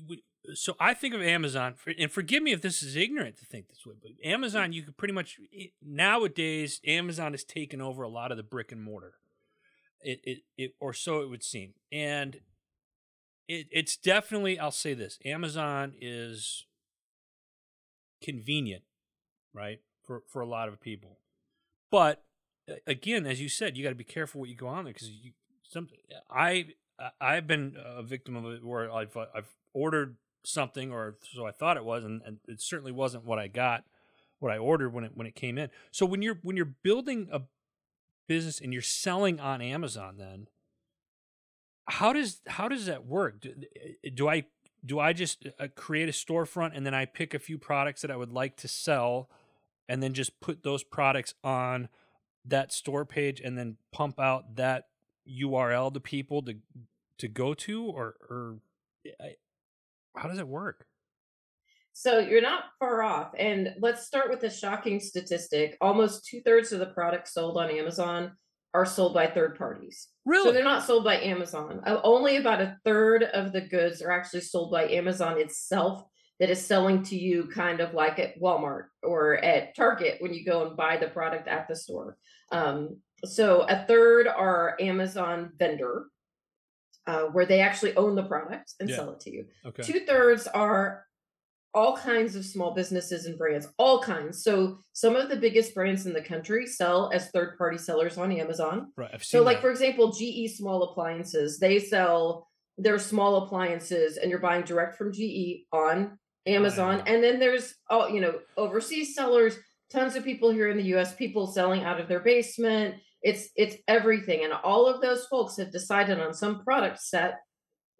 so 0.54 0.76
I 0.78 0.94
think 0.94 1.14
of 1.14 1.20
Amazon, 1.20 1.74
and 1.98 2.10
forgive 2.10 2.42
me 2.42 2.52
if 2.52 2.62
this 2.62 2.82
is 2.82 2.94
ignorant 2.96 3.36
to 3.38 3.44
think 3.44 3.68
this 3.68 3.84
way, 3.84 3.94
but 4.00 4.12
Amazon, 4.24 4.72
you 4.72 4.82
could 4.82 4.96
pretty 4.96 5.14
much 5.14 5.38
nowadays 5.82 6.80
Amazon 6.86 7.32
has 7.32 7.44
taken 7.44 7.80
over 7.80 8.02
a 8.02 8.08
lot 8.08 8.30
of 8.30 8.36
the 8.36 8.42
brick 8.42 8.70
and 8.70 8.82
mortar. 8.82 9.14
It, 10.00 10.20
it, 10.22 10.38
it 10.56 10.74
or 10.78 10.92
so 10.92 11.22
it 11.22 11.28
would 11.28 11.42
seem, 11.42 11.74
and 11.90 12.38
it, 13.48 13.66
it's 13.72 13.96
definitely 13.96 14.58
I'll 14.58 14.70
say 14.70 14.94
this: 14.94 15.18
Amazon 15.24 15.94
is 16.00 16.66
convenient, 18.22 18.84
right, 19.52 19.80
for 20.04 20.22
for 20.28 20.40
a 20.40 20.46
lot 20.46 20.68
of 20.68 20.80
people. 20.80 21.18
But 21.90 22.22
uh, 22.70 22.74
again, 22.86 23.26
as 23.26 23.40
you 23.40 23.48
said, 23.48 23.76
you 23.76 23.82
got 23.82 23.90
to 23.90 23.96
be 23.96 24.04
careful 24.04 24.40
what 24.40 24.50
you 24.50 24.56
go 24.56 24.68
on 24.68 24.84
there 24.84 24.92
because 24.92 25.10
you 25.10 25.32
some 25.62 25.88
I 26.30 26.66
I've 27.20 27.46
been 27.46 27.76
a 27.82 28.02
victim 28.02 28.36
of 28.36 28.44
it 28.46 28.64
where 28.64 28.92
I've 28.92 29.16
uh, 29.16 29.26
I've 29.34 29.54
ordered 29.72 30.16
something 30.44 30.92
or 30.92 31.16
so 31.22 31.46
I 31.46 31.52
thought 31.52 31.76
it 31.76 31.84
was, 31.84 32.04
and, 32.04 32.22
and 32.24 32.38
it 32.46 32.60
certainly 32.60 32.92
wasn't 32.92 33.24
what 33.24 33.38
I 33.38 33.48
got, 33.48 33.84
what 34.38 34.52
I 34.52 34.58
ordered 34.58 34.92
when 34.92 35.04
it 35.04 35.12
when 35.14 35.26
it 35.26 35.34
came 35.34 35.58
in. 35.58 35.70
So 35.90 36.04
when 36.04 36.22
you're 36.22 36.38
when 36.42 36.56
you're 36.56 36.74
building 36.82 37.28
a 37.32 37.42
business 38.26 38.60
and 38.60 38.72
you're 38.72 38.82
selling 38.82 39.40
on 39.40 39.62
Amazon, 39.62 40.16
then 40.18 40.48
how 41.88 42.12
does 42.12 42.40
how 42.46 42.68
does 42.68 42.86
that 42.86 43.06
work? 43.06 43.40
Do, 43.40 43.54
eh, 43.76 44.10
do 44.14 44.28
I 44.28 44.44
do 44.84 45.00
I 45.00 45.12
just 45.12 45.46
uh, 45.58 45.68
create 45.74 46.08
a 46.08 46.12
storefront 46.12 46.76
and 46.76 46.86
then 46.86 46.94
I 46.94 47.04
pick 47.06 47.34
a 47.34 47.38
few 47.38 47.58
products 47.58 48.02
that 48.02 48.10
I 48.10 48.16
would 48.16 48.32
like 48.32 48.56
to 48.58 48.68
sell 48.68 49.28
and 49.88 50.02
then 50.02 50.12
just 50.12 50.38
put 50.40 50.62
those 50.62 50.84
products 50.84 51.34
on 51.42 51.88
that 52.44 52.72
store 52.72 53.04
page 53.04 53.40
and 53.40 53.56
then 53.56 53.76
pump 53.90 54.20
out 54.20 54.56
that 54.56 54.88
URL 55.28 55.92
to 55.94 56.00
people 56.00 56.42
to 56.42 56.56
to 57.18 57.28
go 57.28 57.54
to 57.54 57.84
or 57.86 58.16
or 58.28 58.58
eh, 59.06 59.10
I, 59.20 59.36
how 60.16 60.28
does 60.28 60.38
it 60.38 60.48
work? 60.48 60.86
So 61.92 62.20
you're 62.20 62.42
not 62.42 62.64
far 62.78 63.02
off. 63.02 63.32
And 63.36 63.74
let's 63.80 64.06
start 64.06 64.30
with 64.30 64.44
a 64.44 64.50
shocking 64.50 65.00
statistic. 65.00 65.76
Almost 65.80 66.26
two 66.26 66.40
thirds 66.42 66.70
of 66.70 66.78
the 66.78 66.86
products 66.86 67.34
sold 67.34 67.56
on 67.56 67.70
Amazon 67.70 68.32
are 68.74 68.84
sold 68.84 69.14
by 69.14 69.26
third 69.26 69.56
parties. 69.56 70.08
Really? 70.24 70.44
So 70.44 70.52
they're 70.52 70.64
not 70.64 70.84
sold 70.86 71.04
by 71.04 71.16
Amazon. 71.20 71.80
Only 71.86 72.36
about 72.36 72.60
a 72.60 72.76
third 72.84 73.22
of 73.22 73.52
the 73.52 73.62
goods 73.62 74.02
are 74.02 74.10
actually 74.10 74.42
sold 74.42 74.70
by 74.70 74.88
Amazon 74.88 75.40
itself 75.40 76.02
that 76.38 76.50
is 76.50 76.64
selling 76.64 77.02
to 77.04 77.16
you 77.18 77.48
kind 77.52 77.80
of 77.80 77.94
like 77.94 78.18
at 78.18 78.38
Walmart 78.40 78.84
or 79.02 79.36
at 79.38 79.74
Target 79.74 80.16
when 80.20 80.32
you 80.34 80.44
go 80.44 80.66
and 80.66 80.76
buy 80.76 80.96
the 80.96 81.08
product 81.08 81.48
at 81.48 81.66
the 81.66 81.74
store. 81.74 82.16
Um, 82.52 82.98
so 83.24 83.62
a 83.62 83.84
third 83.86 84.28
are 84.28 84.76
Amazon 84.80 85.50
vendor, 85.58 86.06
uh, 87.06 87.22
where 87.24 87.46
they 87.46 87.60
actually 87.60 87.96
own 87.96 88.14
the 88.14 88.22
product 88.22 88.74
and 88.78 88.88
Yeah. 88.88 88.96
sell 88.96 89.10
it 89.12 89.20
to 89.20 89.30
you. 89.32 89.46
Okay. 89.66 89.82
Two 89.82 90.00
thirds 90.00 90.46
are 90.46 91.06
all 91.74 91.96
kinds 91.96 92.34
of 92.34 92.44
small 92.44 92.74
businesses 92.74 93.26
and 93.26 93.36
brands, 93.38 93.68
all 93.78 94.00
kinds. 94.02 94.42
So 94.42 94.78
some 94.92 95.16
of 95.16 95.28
the 95.28 95.36
biggest 95.36 95.74
brands 95.74 96.06
in 96.06 96.12
the 96.12 96.20
country 96.22 96.66
sell 96.66 97.10
as 97.12 97.30
third 97.30 97.56
party 97.58 97.78
sellers 97.78 98.16
on 98.18 98.32
Amazon. 98.32 98.92
Right. 98.96 99.10
I've 99.12 99.22
seen 99.24 99.38
So, 99.40 99.44
like 99.44 99.58
that. 99.58 99.62
for 99.62 99.70
example, 99.70 100.12
GE 100.12 100.56
Small 100.56 100.82
Appliances, 100.84 101.58
they 101.58 101.78
sell 101.78 102.48
their 102.78 102.98
small 102.98 103.44
appliances, 103.44 104.16
and 104.16 104.30
you're 104.30 104.38
buying 104.40 104.62
direct 104.64 104.96
from 104.96 105.12
GE 105.12 105.64
on 105.72 106.18
Amazon. 106.46 106.98
Wow. 106.98 107.04
And 107.06 107.22
then 107.22 107.38
there's 107.38 107.74
all 107.90 108.08
you 108.08 108.20
know 108.20 108.38
overseas 108.56 109.14
sellers, 109.14 109.58
tons 109.90 110.16
of 110.16 110.24
people 110.24 110.50
here 110.50 110.68
in 110.70 110.76
the 110.76 110.84
U.S. 110.94 111.14
People 111.14 111.46
selling 111.46 111.82
out 111.84 112.00
of 112.00 112.08
their 112.08 112.20
basement. 112.20 112.94
It's 113.22 113.48
it's 113.56 113.76
everything, 113.88 114.44
and 114.44 114.52
all 114.52 114.86
of 114.86 115.00
those 115.00 115.26
folks 115.26 115.56
have 115.58 115.72
decided 115.72 116.20
on 116.20 116.32
some 116.32 116.62
product 116.64 117.00
set, 117.02 117.34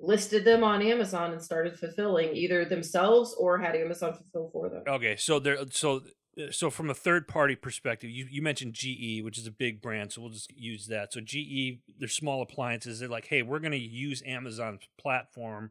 listed 0.00 0.44
them 0.44 0.62
on 0.62 0.82
Amazon, 0.82 1.32
and 1.32 1.42
started 1.42 1.78
fulfilling 1.78 2.34
either 2.36 2.64
themselves 2.64 3.34
or 3.38 3.58
had 3.58 3.74
Amazon 3.74 4.14
fulfill 4.14 4.50
for 4.52 4.68
them. 4.68 4.82
Okay, 4.86 5.16
so 5.16 5.38
there, 5.38 5.58
so 5.70 6.02
uh, 6.38 6.50
so 6.50 6.70
from 6.70 6.90
a 6.90 6.94
third 6.94 7.26
party 7.26 7.56
perspective, 7.56 8.10
you, 8.10 8.26
you 8.30 8.42
mentioned 8.42 8.74
GE, 8.74 9.22
which 9.22 9.38
is 9.38 9.46
a 9.46 9.52
big 9.52 9.80
brand, 9.80 10.12
so 10.12 10.20
we'll 10.20 10.30
just 10.30 10.56
use 10.56 10.86
that. 10.86 11.12
So 11.12 11.20
GE, 11.20 11.80
they're 11.98 12.08
small 12.08 12.42
appliances. 12.42 13.00
They're 13.00 13.08
like, 13.08 13.26
hey, 13.26 13.42
we're 13.42 13.58
going 13.58 13.72
to 13.72 13.78
use 13.78 14.22
Amazon's 14.26 14.88
platform 14.98 15.70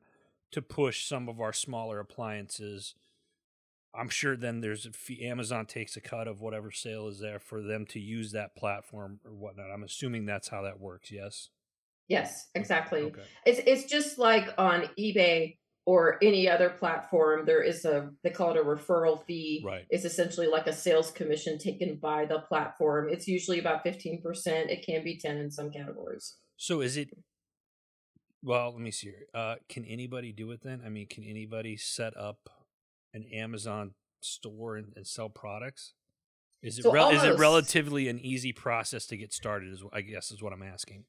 to 0.51 0.62
push 0.62 1.05
some 1.05 1.29
of 1.29 1.39
our 1.39 1.53
smaller 1.53 2.00
appliances. 2.00 2.96
I'm 3.93 4.10
sure 4.10 4.36
then 4.36 4.62
there's 4.62 4.88
Amazon 5.22 5.65
takes 5.65 5.98
a 5.98 6.01
cut 6.01 6.27
of 6.27 6.41
whatever 6.41 6.72
sale 6.72 7.07
is 7.07 7.19
there 7.19 7.39
for 7.39 7.62
them 7.62 7.86
to 7.88 8.00
use 8.00 8.31
that 8.34 8.55
platform 8.55 9.19
or 9.25 9.31
whatnot. 9.31 9.72
I'm 9.72 9.84
assuming 9.84 10.25
that's 10.25 10.50
how 10.50 10.62
that 10.63 10.79
works. 10.79 11.12
Yes. 11.12 11.50
Yes, 12.08 12.48
exactly. 12.56 13.02
Okay. 13.02 13.22
It's 13.46 13.60
it's 13.66 13.84
just 13.92 14.18
like 14.18 14.54
on 14.58 14.90
eBay 14.98 15.58
or 15.86 16.18
any 16.22 16.50
other 16.50 16.70
platform. 16.70 17.46
There 17.46 17.64
is 17.64 17.86
a 17.86 18.12
they 18.24 18.30
call 18.30 18.52
it 18.52 18.58
a 18.58 18.64
referral 18.64 19.24
fee. 19.26 19.62
Right. 19.66 19.86
It's 19.90 20.06
essentially 20.06 20.48
like 20.48 20.68
a 20.68 20.74
sales 20.74 21.12
commission 21.12 21.58
taken 21.58 21.96
by 21.96 22.26
the 22.26 22.40
platform. 22.40 23.10
It's 23.10 23.28
usually 23.28 23.60
about 23.60 23.84
fifteen 23.84 24.22
percent. 24.22 24.70
It 24.70 24.86
can 24.86 25.04
be 25.04 25.18
ten 25.18 25.38
in 25.38 25.52
some 25.52 25.70
categories. 25.70 26.36
So 26.56 26.82
is 26.82 26.98
it? 26.98 27.10
Well, 28.44 28.72
let 28.72 28.82
me 28.82 28.92
see 28.92 29.08
here. 29.08 29.28
Uh, 29.34 29.56
can 29.68 29.84
anybody 29.86 30.32
do 30.32 30.52
it 30.52 30.62
then? 30.62 30.82
I 30.86 30.90
mean, 30.90 31.08
can 31.08 31.24
anybody 31.24 31.76
set 31.76 32.16
up 32.16 32.50
an 33.14 33.26
Amazon 33.34 33.96
store 34.22 34.78
and, 34.78 34.94
and 34.96 35.06
sell 35.06 35.30
products? 35.30 35.94
Is 36.62 36.80
it 36.80 36.84
So 36.84 36.92
rel- 36.92 37.10
is 37.10 37.24
it 37.24 37.38
relatively 37.38 38.08
an 38.08 38.20
easy 38.20 38.54
process 38.54 39.06
to 39.08 39.18
get 39.18 39.34
started? 39.34 39.74
Is 39.74 39.84
I 39.92 40.02
guess 40.02 40.32
is 40.32 40.42
what 40.42 40.54
I'm 40.54 40.64
asking. 40.64 41.06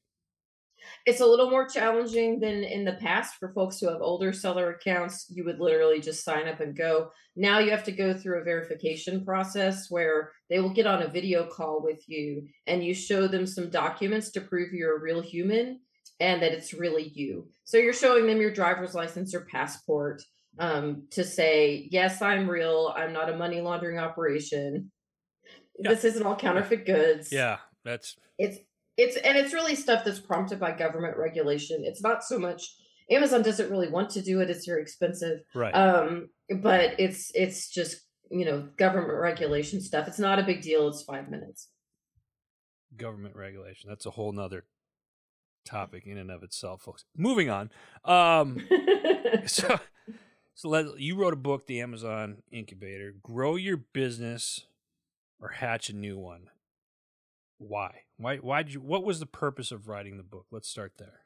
It's 1.05 1.21
a 1.21 1.25
little 1.25 1.49
more 1.49 1.67
challenging 1.67 2.39
than 2.39 2.63
in 2.63 2.85
the 2.85 2.93
past 2.93 3.35
for 3.35 3.53
folks 3.53 3.79
who 3.79 3.89
have 3.89 4.01
older 4.01 4.33
seller 4.33 4.71
accounts. 4.71 5.25
You 5.29 5.45
would 5.45 5.59
literally 5.59 5.99
just 5.99 6.23
sign 6.23 6.47
up 6.47 6.59
and 6.59 6.75
go. 6.75 7.11
Now 7.35 7.59
you 7.59 7.71
have 7.71 7.83
to 7.85 7.91
go 7.91 8.13
through 8.13 8.41
a 8.41 8.43
verification 8.43 9.23
process 9.25 9.89
where 9.89 10.31
they 10.49 10.59
will 10.59 10.73
get 10.73 10.87
on 10.87 11.03
a 11.03 11.07
video 11.07 11.45
call 11.45 11.81
with 11.83 12.07
you 12.07 12.47
and 12.67 12.83
you 12.83 12.93
show 12.93 13.27
them 13.27 13.45
some 13.45 13.69
documents 13.69 14.31
to 14.31 14.41
prove 14.41 14.73
you're 14.73 14.97
a 14.97 15.01
real 15.01 15.21
human 15.21 15.79
and 16.19 16.41
that 16.41 16.51
it's 16.51 16.73
really 16.73 17.09
you. 17.15 17.47
So 17.63 17.77
you're 17.77 17.93
showing 17.93 18.27
them 18.27 18.41
your 18.41 18.53
driver's 18.53 18.93
license 18.93 19.33
or 19.33 19.47
passport 19.51 20.21
um, 20.57 21.03
to 21.11 21.23
say, 21.23 21.87
yes, 21.91 22.21
I'm 22.21 22.49
real. 22.49 22.93
I'm 22.95 23.13
not 23.13 23.29
a 23.29 23.37
money 23.37 23.61
laundering 23.61 23.99
operation. 23.99 24.91
Yeah. 25.77 25.91
This 25.91 26.03
isn't 26.03 26.25
all 26.25 26.35
counterfeit 26.35 26.85
goods 26.85 27.31
Yeah, 27.31 27.57
that's 27.85 28.17
it's 28.37 28.59
it's 28.99 29.17
and 29.17 29.37
it's 29.37 29.53
really 29.53 29.75
stuff 29.75 30.03
that's 30.03 30.19
prompted 30.19 30.59
by 30.59 30.71
government 30.71 31.17
regulation 31.17 31.83
it's 31.83 32.01
not 32.01 32.23
so 32.23 32.37
much 32.37 32.75
amazon 33.09 33.41
doesn't 33.41 33.71
really 33.71 33.89
want 33.89 34.09
to 34.09 34.21
do 34.21 34.41
it 34.41 34.49
it's 34.49 34.65
very 34.65 34.81
expensive 34.81 35.39
right. 35.55 35.71
um 35.71 36.29
but 36.61 36.99
it's 36.99 37.31
it's 37.33 37.69
just 37.69 38.01
you 38.29 38.45
know 38.45 38.67
government 38.77 39.19
regulation 39.19 39.81
stuff 39.81 40.07
it's 40.07 40.19
not 40.19 40.39
a 40.39 40.43
big 40.43 40.61
deal 40.61 40.87
it's 40.87 41.01
five 41.03 41.29
minutes 41.29 41.69
Government 42.97 43.35
regulation. 43.35 43.87
That's 43.87 44.07
a 44.07 44.11
whole 44.11 44.31
nother 44.31 44.65
topic 45.63 46.07
in 46.07 46.17
and 46.17 46.31
of 46.31 46.41
itself, 46.41 46.81
folks. 46.81 47.05
Moving 47.15 47.49
on. 47.49 47.69
Um, 48.03 48.67
so 49.45 49.79
so 50.55 50.69
let 50.69 50.99
you 50.99 51.15
wrote 51.15 51.33
a 51.33 51.37
book 51.37 51.67
the 51.67 51.79
amazon 51.79 52.41
incubator 52.51 53.13
grow 53.23 53.55
your 53.55 53.77
business 53.77 54.65
or 55.39 55.49
hatch 55.49 55.89
a 55.89 55.93
new 55.93 56.17
one 56.17 56.49
why 57.57 58.01
why 58.19 58.37
why 58.37 58.63
did 58.63 58.73
you 58.73 58.81
what 58.81 59.05
was 59.05 59.19
the 59.19 59.25
purpose 59.25 59.71
of 59.71 59.87
writing 59.87 60.17
the 60.17 60.23
book? 60.23 60.45
Let's 60.51 60.69
start 60.69 60.93
there. 60.99 61.21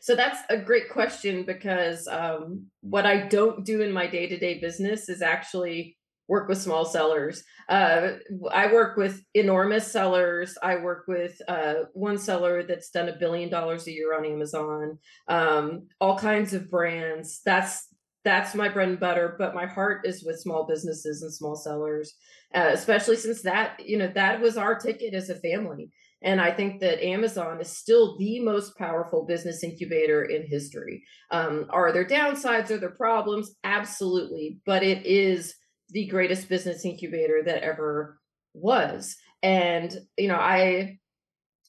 So 0.00 0.14
that's 0.14 0.38
a 0.48 0.56
great 0.56 0.88
question 0.88 1.42
because 1.42 2.08
um, 2.08 2.66
what 2.80 3.04
i 3.04 3.26
don't 3.26 3.64
do 3.66 3.82
in 3.82 3.92
my 3.92 4.06
day-to-day 4.06 4.60
business 4.60 5.08
is 5.08 5.20
actually 5.20 5.98
work 6.28 6.48
with 6.48 6.62
small 6.62 6.84
sellers. 6.84 7.42
Uh, 7.68 8.12
i 8.52 8.72
work 8.72 8.96
with 8.96 9.20
enormous 9.34 9.90
sellers. 9.90 10.56
I 10.62 10.76
work 10.76 11.06
with 11.08 11.36
uh, 11.48 11.74
one 11.92 12.18
seller 12.18 12.62
that's 12.62 12.90
done 12.90 13.08
a 13.08 13.18
billion 13.18 13.50
dollars 13.50 13.88
a 13.88 13.92
year 13.92 14.16
on 14.16 14.24
amazon. 14.24 14.98
Um, 15.26 15.88
all 16.00 16.16
kinds 16.16 16.54
of 16.54 16.70
brands. 16.70 17.40
That's 17.44 17.88
that's 18.24 18.54
my 18.54 18.68
bread 18.68 18.88
and 18.88 19.00
butter 19.00 19.34
but 19.38 19.54
my 19.54 19.66
heart 19.66 20.06
is 20.06 20.24
with 20.24 20.40
small 20.40 20.66
businesses 20.66 21.22
and 21.22 21.32
small 21.32 21.56
sellers 21.56 22.14
uh, 22.54 22.70
especially 22.72 23.16
since 23.16 23.42
that 23.42 23.80
you 23.84 23.96
know 23.96 24.10
that 24.14 24.40
was 24.40 24.56
our 24.56 24.78
ticket 24.78 25.14
as 25.14 25.30
a 25.30 25.34
family 25.36 25.90
and 26.22 26.40
I 26.40 26.50
think 26.50 26.80
that 26.80 27.04
Amazon 27.04 27.60
is 27.60 27.74
still 27.74 28.18
the 28.18 28.40
most 28.40 28.76
powerful 28.76 29.24
business 29.24 29.64
incubator 29.64 30.24
in 30.24 30.46
history. 30.46 31.02
Um, 31.30 31.66
are 31.70 31.92
there 31.92 32.04
downsides? 32.04 32.70
Are 32.70 32.76
there 32.76 32.90
problems? 32.90 33.56
Absolutely. 33.64 34.58
But 34.66 34.82
it 34.82 35.06
is 35.06 35.54
the 35.88 36.06
greatest 36.06 36.48
business 36.48 36.84
incubator 36.84 37.42
that 37.44 37.62
ever 37.62 38.18
was. 38.54 39.16
And, 39.42 39.96
you 40.16 40.28
know, 40.28 40.36
I. 40.36 40.98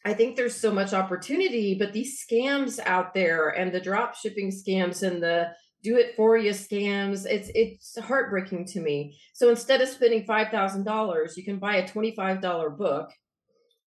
I 0.04 0.16
think 0.16 0.36
there's 0.36 0.56
so 0.56 0.74
much 0.74 0.94
opportunity, 0.94 1.76
but 1.76 1.94
these 1.94 2.26
scams 2.26 2.80
out 2.84 3.14
there 3.14 3.50
and 3.50 3.72
the 3.72 3.80
drop 3.80 4.16
shipping 4.16 4.50
scams 4.50 5.04
and 5.04 5.22
the 5.22 5.52
do 5.84 5.98
it 5.98 6.16
for 6.16 6.38
you 6.38 6.52
scams, 6.52 7.26
it's 7.26 7.50
it's 7.56 7.98
heartbreaking 8.00 8.66
to 8.66 8.80
me. 8.80 9.18
So 9.34 9.50
instead 9.50 9.82
of 9.82 9.90
spending 9.90 10.26
$5,000, 10.26 11.38
you 11.38 11.44
can 11.44 11.58
buy 11.58 11.78
a 11.78 11.88
$25 11.88 12.78
book 12.78 13.12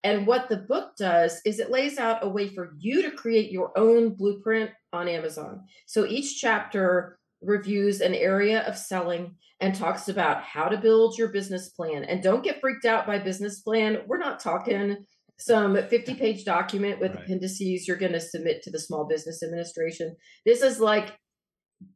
and 0.05 0.27
what 0.27 0.49
the 0.49 0.57
book 0.57 0.95
does 0.97 1.41
is 1.45 1.57
it 1.57 1.71
lays 1.71 1.97
out 1.97 2.23
a 2.23 2.29
way 2.29 2.47
for 2.47 2.75
you 2.77 3.01
to 3.01 3.09
create 3.09 3.51
your 3.51 3.75
own 3.75 4.13
blueprint 4.13 4.69
on 4.93 5.07
Amazon. 5.07 5.63
So 5.87 6.05
each 6.05 6.39
chapter 6.39 7.17
reviews 7.41 8.01
an 8.01 8.13
area 8.13 8.61
of 8.67 8.77
selling 8.77 9.35
and 9.61 9.73
talks 9.73 10.07
about 10.07 10.43
how 10.43 10.67
to 10.67 10.77
build 10.77 11.17
your 11.17 11.29
business 11.29 11.69
plan. 11.69 12.03
And 12.03 12.21
don't 12.21 12.43
get 12.43 12.61
freaked 12.61 12.85
out 12.85 13.07
by 13.07 13.17
business 13.17 13.61
plan. 13.61 14.03
We're 14.05 14.19
not 14.19 14.39
talking 14.39 14.97
some 15.39 15.75
50 15.75 16.13
page 16.13 16.45
document 16.45 16.99
with 16.99 17.15
Right. 17.15 17.23
appendices 17.23 17.87
you're 17.87 17.97
going 17.97 18.13
to 18.13 18.19
submit 18.19 18.61
to 18.61 18.69
the 18.69 18.79
Small 18.79 19.05
Business 19.05 19.41
Administration. 19.41 20.15
This 20.45 20.61
is 20.61 20.79
like 20.79 21.17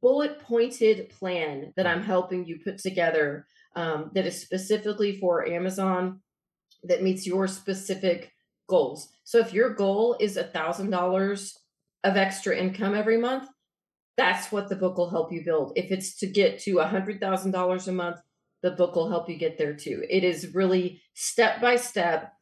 bullet 0.02 0.40
pointed 0.40 1.10
plan 1.10 1.74
that 1.76 1.88
I'm 1.88 2.04
helping 2.04 2.46
you 2.46 2.60
put 2.64 2.78
together 2.78 3.48
um, 3.76 4.12
that 4.14 4.26
is 4.26 4.42
specifically 4.42 5.20
for 5.20 5.48
Amazon 5.48 6.22
that 6.84 7.04
meets 7.04 7.28
your 7.28 7.48
specific 7.48 8.32
goals. 8.68 9.10
So 9.24 9.40
if 9.40 9.54
your 9.54 9.74
goal 9.74 10.16
is 10.20 10.38
a 10.38 10.44
thousand 10.44 10.90
dollars 10.90 11.58
of 12.04 12.18
extra 12.18 12.58
income 12.58 12.96
every 12.96 13.18
month, 13.18 13.48
that's 14.18 14.52
what 14.52 14.70
the 14.70 14.76
book 14.76 14.98
will 14.98 15.10
help 15.10 15.32
you 15.32 15.44
build. 15.44 15.74
If 15.76 15.92
it's 15.92 16.16
to 16.18 16.28
get 16.28 16.60
to 16.60 16.80
a 16.80 16.88
hundred 16.88 17.20
thousand 17.20 17.52
dollars 17.52 17.88
a 17.88 17.92
month, 17.92 18.20
the 18.62 18.72
book 18.72 18.96
will 18.96 19.10
help 19.10 19.30
you 19.30 19.38
get 19.38 19.58
there 19.58 19.74
too. 19.74 20.04
It 20.10 20.24
is 20.24 20.54
really 20.54 21.02
step 21.14 21.62
by 21.62 21.78
step 21.78 22.34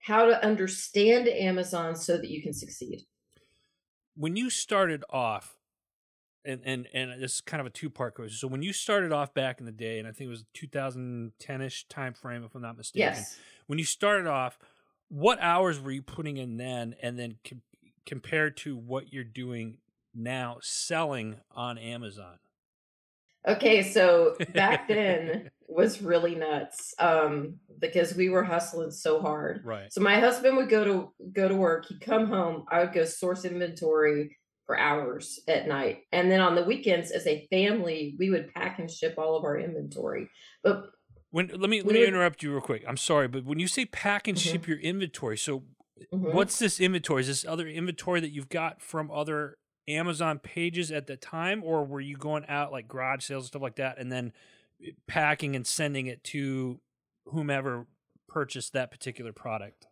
how 0.00 0.26
to 0.26 0.44
understand 0.44 1.28
Amazon 1.28 1.94
so 1.94 2.16
that 2.16 2.30
you 2.30 2.42
can 2.42 2.52
succeed. 2.52 3.06
when 4.16 4.36
you 4.36 4.50
started 4.50 5.04
off, 5.10 5.56
and 6.44 6.60
and 6.64 6.86
and 6.92 7.22
this 7.22 7.36
is 7.36 7.40
kind 7.40 7.60
of 7.60 7.66
a 7.66 7.70
two 7.70 7.90
part 7.90 8.14
question. 8.14 8.36
So 8.36 8.48
when 8.48 8.62
you 8.62 8.72
started 8.72 9.12
off 9.12 9.34
back 9.34 9.60
in 9.60 9.66
the 9.66 9.72
day, 9.72 9.98
and 9.98 10.08
I 10.08 10.12
think 10.12 10.28
it 10.28 10.30
was 10.30 10.44
2010 10.54 11.62
ish 11.62 11.86
time 11.88 12.14
frame, 12.14 12.44
if 12.44 12.54
I'm 12.54 12.62
not 12.62 12.76
mistaken. 12.76 13.14
Yes. 13.14 13.38
When 13.66 13.78
you 13.78 13.84
started 13.84 14.26
off, 14.26 14.58
what 15.08 15.40
hours 15.40 15.80
were 15.80 15.90
you 15.90 16.02
putting 16.02 16.36
in 16.36 16.56
then, 16.56 16.94
and 17.02 17.18
then 17.18 17.36
com- 17.48 17.62
compared 18.06 18.56
to 18.58 18.76
what 18.76 19.12
you're 19.12 19.24
doing 19.24 19.78
now, 20.14 20.58
selling 20.60 21.36
on 21.52 21.78
Amazon? 21.78 22.38
Okay, 23.48 23.82
so 23.82 24.36
back 24.52 24.86
then 24.86 25.50
was 25.68 26.02
really 26.02 26.34
nuts 26.34 26.94
um, 26.98 27.54
because 27.78 28.14
we 28.14 28.28
were 28.28 28.44
hustling 28.44 28.90
so 28.90 29.20
hard. 29.20 29.62
Right. 29.64 29.90
So 29.92 30.00
my 30.00 30.20
husband 30.20 30.56
would 30.56 30.68
go 30.68 30.84
to 30.84 31.12
go 31.32 31.48
to 31.48 31.54
work. 31.54 31.86
He'd 31.86 32.00
come 32.00 32.26
home. 32.26 32.66
I 32.70 32.80
would 32.80 32.92
go 32.92 33.04
source 33.04 33.44
inventory 33.44 34.36
for 34.70 34.78
hours 34.78 35.40
at 35.48 35.66
night, 35.66 36.04
and 36.12 36.30
then 36.30 36.40
on 36.40 36.54
the 36.54 36.62
weekends, 36.62 37.10
as 37.10 37.26
a 37.26 37.44
family, 37.50 38.14
we 38.20 38.30
would 38.30 38.54
pack 38.54 38.78
and 38.78 38.88
ship 38.88 39.16
all 39.18 39.36
of 39.36 39.42
our 39.42 39.58
inventory. 39.58 40.28
But 40.62 40.84
When 41.30 41.48
let 41.48 41.70
me 41.70 41.82
let 41.82 41.92
me 41.92 42.04
interrupt 42.04 42.42
you 42.42 42.52
real 42.52 42.60
quick. 42.60 42.84
I'm 42.86 42.96
sorry, 42.96 43.26
but 43.28 43.44
when 43.44 43.58
you 43.58 43.66
say 43.68 43.84
pack 43.84 44.28
and 44.28 44.36
Mhm, 44.36 44.40
ship 44.40 44.66
your 44.68 44.78
inventory, 44.78 45.36
so 45.38 45.64
mhm. 46.12 46.32
what's 46.32 46.58
this 46.58 46.80
inventory? 46.80 47.22
Is 47.22 47.26
this 47.26 47.44
other 47.44 47.66
inventory 47.68 48.20
that 48.20 48.30
you've 48.30 48.48
got 48.48 48.80
from 48.80 49.10
other 49.10 49.58
Amazon 49.88 50.38
pages 50.38 50.92
at 50.92 51.06
the 51.08 51.16
time, 51.16 51.62
or 51.64 51.84
were 51.84 52.00
you 52.00 52.16
going 52.16 52.44
out 52.46 52.70
like 52.72 52.86
garage 52.88 53.24
sales 53.24 53.44
and 53.44 53.48
stuff 53.48 53.62
like 53.62 53.76
that, 53.76 53.98
and 53.98 54.10
then 54.10 54.32
eh, 54.84 54.90
packing 55.08 55.56
and 55.56 55.66
sending 55.66 56.06
it 56.06 56.22
to 56.24 56.80
whomever 57.26 57.86
purchased 58.28 58.72
that 58.72 58.90
particular 58.90 59.32
product? 59.32 59.86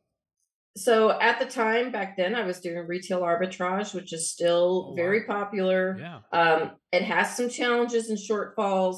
So 0.79 1.21
at 1.21 1.39
the 1.39 1.47
time 1.47 1.91
back 1.91 2.17
then, 2.17 2.35
I 2.35 2.45
was 2.45 2.61
doing 2.61 2.87
retail 2.87 3.23
arbitrage, 3.23 3.95
which 3.95 4.13
is 4.13 4.31
still 4.31 4.87
Oh 4.87 4.91
wow, 4.91 4.97
very 4.97 5.25
popular. 5.25 5.99
yeah, 5.99 6.21
Um, 6.33 6.73
it 6.93 7.03
has 7.03 7.37
some 7.37 7.49
challenges 7.49 8.11
and 8.11 8.19
shortfalls, 8.19 8.97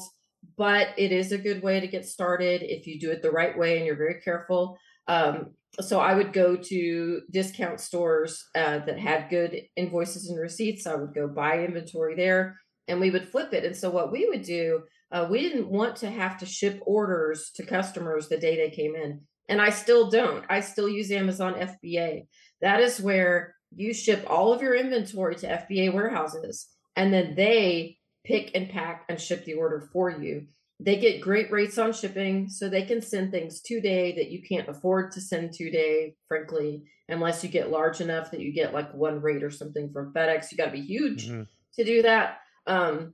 but 0.57 0.89
it 0.97 1.11
is 1.11 1.31
a 1.31 1.37
good 1.37 1.63
way 1.63 1.79
to 1.79 1.87
get 1.87 2.05
started 2.05 2.61
if 2.63 2.87
you 2.87 2.99
do 2.99 3.11
it 3.11 3.21
the 3.21 3.31
right 3.31 3.57
way 3.57 3.77
and 3.77 3.85
you're 3.85 3.97
very 3.97 4.21
careful. 4.21 4.77
Um, 5.07 5.55
so 5.79 5.99
I 5.99 6.13
would 6.13 6.33
go 6.33 6.55
to 6.55 7.21
discount 7.31 7.79
stores 7.79 8.43
uh, 8.55 8.79
that 8.79 8.99
had 8.99 9.29
good 9.29 9.61
invoices 9.75 10.29
and 10.29 10.39
receipts. 10.39 10.85
I 10.85 10.95
would 10.95 11.13
go 11.15 11.27
buy 11.27 11.63
inventory 11.63 12.15
there 12.15 12.57
and 12.87 12.99
we 12.99 13.09
would 13.09 13.29
flip 13.29 13.53
it. 13.53 13.63
And 13.63 13.75
so 13.75 13.89
what 13.89 14.11
we 14.11 14.27
would 14.27 14.43
do, 14.43 14.81
uh, 15.11 15.27
we 15.29 15.39
didn't 15.41 15.69
want 15.69 15.95
to 15.97 16.11
have 16.11 16.37
to 16.39 16.45
ship 16.45 16.79
orders 16.85 17.51
to 17.55 17.65
customers 17.65 18.27
the 18.27 18.37
day 18.37 18.57
they 18.57 18.75
came 18.75 18.95
in. 18.95 19.21
And 19.51 19.61
I 19.61 19.69
still 19.69 20.09
don't. 20.09 20.45
I 20.49 20.61
still 20.61 20.87
use 20.87 21.11
Amazon 21.11 21.55
FBA. 21.55 22.25
That 22.61 22.79
is 22.79 23.01
where 23.01 23.53
you 23.75 23.93
ship 23.93 24.25
all 24.27 24.53
of 24.53 24.61
your 24.61 24.75
inventory 24.75 25.35
to 25.35 25.47
FBA 25.47 25.93
warehouses 25.93 26.67
and 26.95 27.13
then 27.13 27.35
they 27.35 27.97
pick 28.23 28.51
and 28.55 28.69
pack 28.69 29.03
and 29.09 29.19
ship 29.19 29.43
the 29.43 29.55
order 29.55 29.81
for 29.91 30.09
you. 30.09 30.47
They 30.79 30.97
get 30.97 31.21
great 31.21 31.51
rates 31.51 31.77
on 31.77 31.91
shipping, 31.93 32.49
so 32.49 32.67
they 32.67 32.83
can 32.83 33.01
send 33.01 33.31
things 33.31 33.61
two 33.61 33.81
day 33.81 34.15
that 34.15 34.31
you 34.31 34.41
can't 34.41 34.67
afford 34.69 35.11
to 35.11 35.21
send 35.21 35.53
two 35.53 35.69
day, 35.69 36.15
frankly, 36.27 36.83
unless 37.07 37.43
you 37.43 37.49
get 37.49 37.69
large 37.69 38.01
enough 38.01 38.31
that 38.31 38.39
you 38.39 38.51
get 38.51 38.73
like 38.73 38.91
one 38.93 39.21
rate 39.21 39.43
or 39.43 39.51
something 39.51 39.91
from 39.91 40.13
FedEx. 40.13 40.51
You 40.51 40.57
got 40.57 40.65
to 40.67 40.71
be 40.71 40.81
huge 40.81 41.27
Mhm. 41.29 41.47
to 41.75 41.83
do 41.83 42.01
that. 42.03 42.39
Um, 42.67 43.13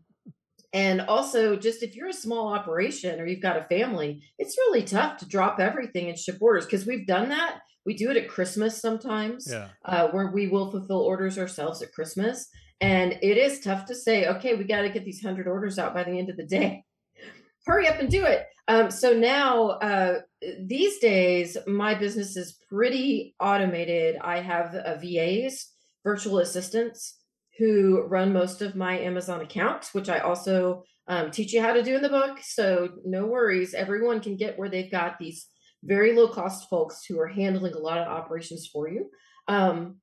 and 0.73 1.01
also, 1.01 1.55
just 1.55 1.81
if 1.81 1.95
you're 1.95 2.09
a 2.09 2.13
small 2.13 2.53
operation 2.53 3.19
or 3.19 3.25
you've 3.25 3.41
got 3.41 3.57
a 3.57 3.63
family, 3.63 4.21
it's 4.37 4.57
really 4.57 4.83
tough 4.83 5.17
to 5.17 5.27
drop 5.27 5.59
everything 5.59 6.09
and 6.09 6.17
ship 6.17 6.37
orders 6.41 6.65
because 6.65 6.85
we've 6.85 7.07
done 7.07 7.29
that. 7.29 7.59
We 7.85 7.95
do 7.95 8.11
it 8.11 8.17
at 8.17 8.27
Christmas 8.27 8.81
sometimes, 8.81 9.47
yeah. 9.49 9.69
uh, 9.85 10.09
where 10.09 10.31
we 10.31 10.47
will 10.47 10.69
fulfill 10.69 10.99
orders 10.99 11.37
ourselves 11.37 11.81
at 11.81 11.93
Christmas. 11.93 12.49
And 12.81 13.13
it 13.21 13.37
is 13.37 13.61
tough 13.61 13.85
to 13.85 13.95
say, 13.95 14.27
okay, 14.27 14.55
we 14.55 14.65
got 14.65 14.81
to 14.81 14.89
get 14.89 15.05
these 15.05 15.23
100 15.23 15.47
orders 15.47 15.79
out 15.79 15.93
by 15.93 16.03
the 16.03 16.19
end 16.19 16.29
of 16.29 16.35
the 16.35 16.45
day. 16.45 16.83
Hurry 17.65 17.87
up 17.87 17.99
and 17.99 18.09
do 18.09 18.25
it. 18.25 18.45
Um, 18.67 18.91
so 18.91 19.13
now, 19.13 19.69
uh, 19.69 20.19
these 20.59 20.99
days, 20.99 21.57
my 21.65 21.95
business 21.95 22.35
is 22.35 22.59
pretty 22.69 23.35
automated. 23.39 24.17
I 24.21 24.41
have 24.41 24.75
uh, 24.75 24.97
VAs, 24.97 25.71
virtual 26.03 26.39
assistants, 26.39 27.16
who 27.57 28.03
run 28.03 28.33
most 28.33 28.61
of 28.61 28.75
my 28.75 28.99
Amazon 28.99 29.41
accounts, 29.41 29.93
which 29.93 30.09
I 30.09 30.19
also 30.19 30.83
um, 31.07 31.31
teach 31.31 31.53
you 31.53 31.61
how 31.61 31.73
to 31.73 31.83
do 31.83 31.95
in 31.95 32.01
the 32.01 32.09
book. 32.09 32.39
So 32.41 32.89
no 33.05 33.25
worries. 33.25 33.73
Everyone 33.73 34.19
can 34.19 34.35
get 34.35 34.57
where 34.57 34.69
they've 34.69 34.91
got 34.91 35.17
these 35.17 35.47
very 35.83 36.13
low 36.13 36.27
cost 36.27 36.69
folks 36.69 37.05
who 37.07 37.19
are 37.19 37.27
handling 37.27 37.73
a 37.73 37.79
lot 37.79 37.97
of 37.97 38.07
operations 38.07 38.69
for 38.71 38.89
you. 38.89 39.09
Um, 39.47 39.97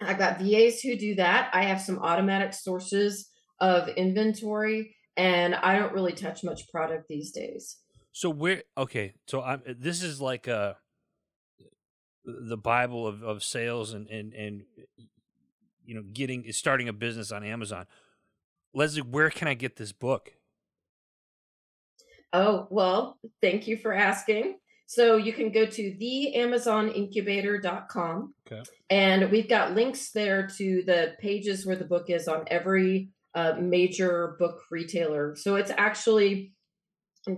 I've 0.00 0.18
got 0.18 0.40
VAs 0.40 0.80
who 0.80 0.96
do 0.96 1.14
that. 1.16 1.50
I 1.52 1.62
have 1.64 1.80
some 1.80 1.98
automatic 2.00 2.52
sources 2.52 3.28
of 3.60 3.88
inventory, 3.88 4.96
and 5.16 5.54
I 5.54 5.78
don't 5.78 5.92
really 5.92 6.12
touch 6.12 6.42
much 6.42 6.68
product 6.70 7.06
these 7.08 7.30
days. 7.30 7.78
So 8.10 8.28
where? 8.28 8.62
Okay, 8.76 9.14
so 9.28 9.42
I'm. 9.42 9.62
This 9.78 10.02
is 10.02 10.20
like 10.20 10.48
uh 10.48 10.74
the 12.24 12.56
Bible 12.56 13.06
of, 13.06 13.22
of 13.22 13.42
sales 13.44 13.94
and 13.94 14.08
and 14.08 14.32
and 14.34 14.62
you 15.84 15.94
know 15.94 16.02
getting 16.12 16.44
is 16.44 16.56
starting 16.56 16.88
a 16.88 16.92
business 16.92 17.32
on 17.32 17.44
Amazon. 17.44 17.86
Lesley, 18.74 19.02
where 19.02 19.30
can 19.30 19.48
I 19.48 19.54
get 19.54 19.76
this 19.76 19.92
book? 19.92 20.32
Oh, 22.32 22.66
well, 22.70 23.18
thank 23.42 23.68
you 23.68 23.76
for 23.76 23.92
asking. 23.92 24.56
So 24.86 25.16
you 25.16 25.32
can 25.32 25.52
go 25.52 25.66
to 25.66 25.94
theamazonincubator.com 25.94 28.34
Okay. 28.46 28.62
and 28.90 29.30
we've 29.30 29.48
got 29.48 29.74
links 29.74 30.10
there 30.12 30.46
to 30.58 30.82
the 30.86 31.14
pages 31.18 31.64
where 31.64 31.76
the 31.76 31.84
book 31.84 32.10
is 32.10 32.28
on 32.28 32.44
every 32.48 33.08
uh, 33.34 33.54
major 33.58 34.36
book 34.38 34.60
retailer. 34.70 35.34
So 35.34 35.56
it's 35.56 35.72
actually 35.76 36.52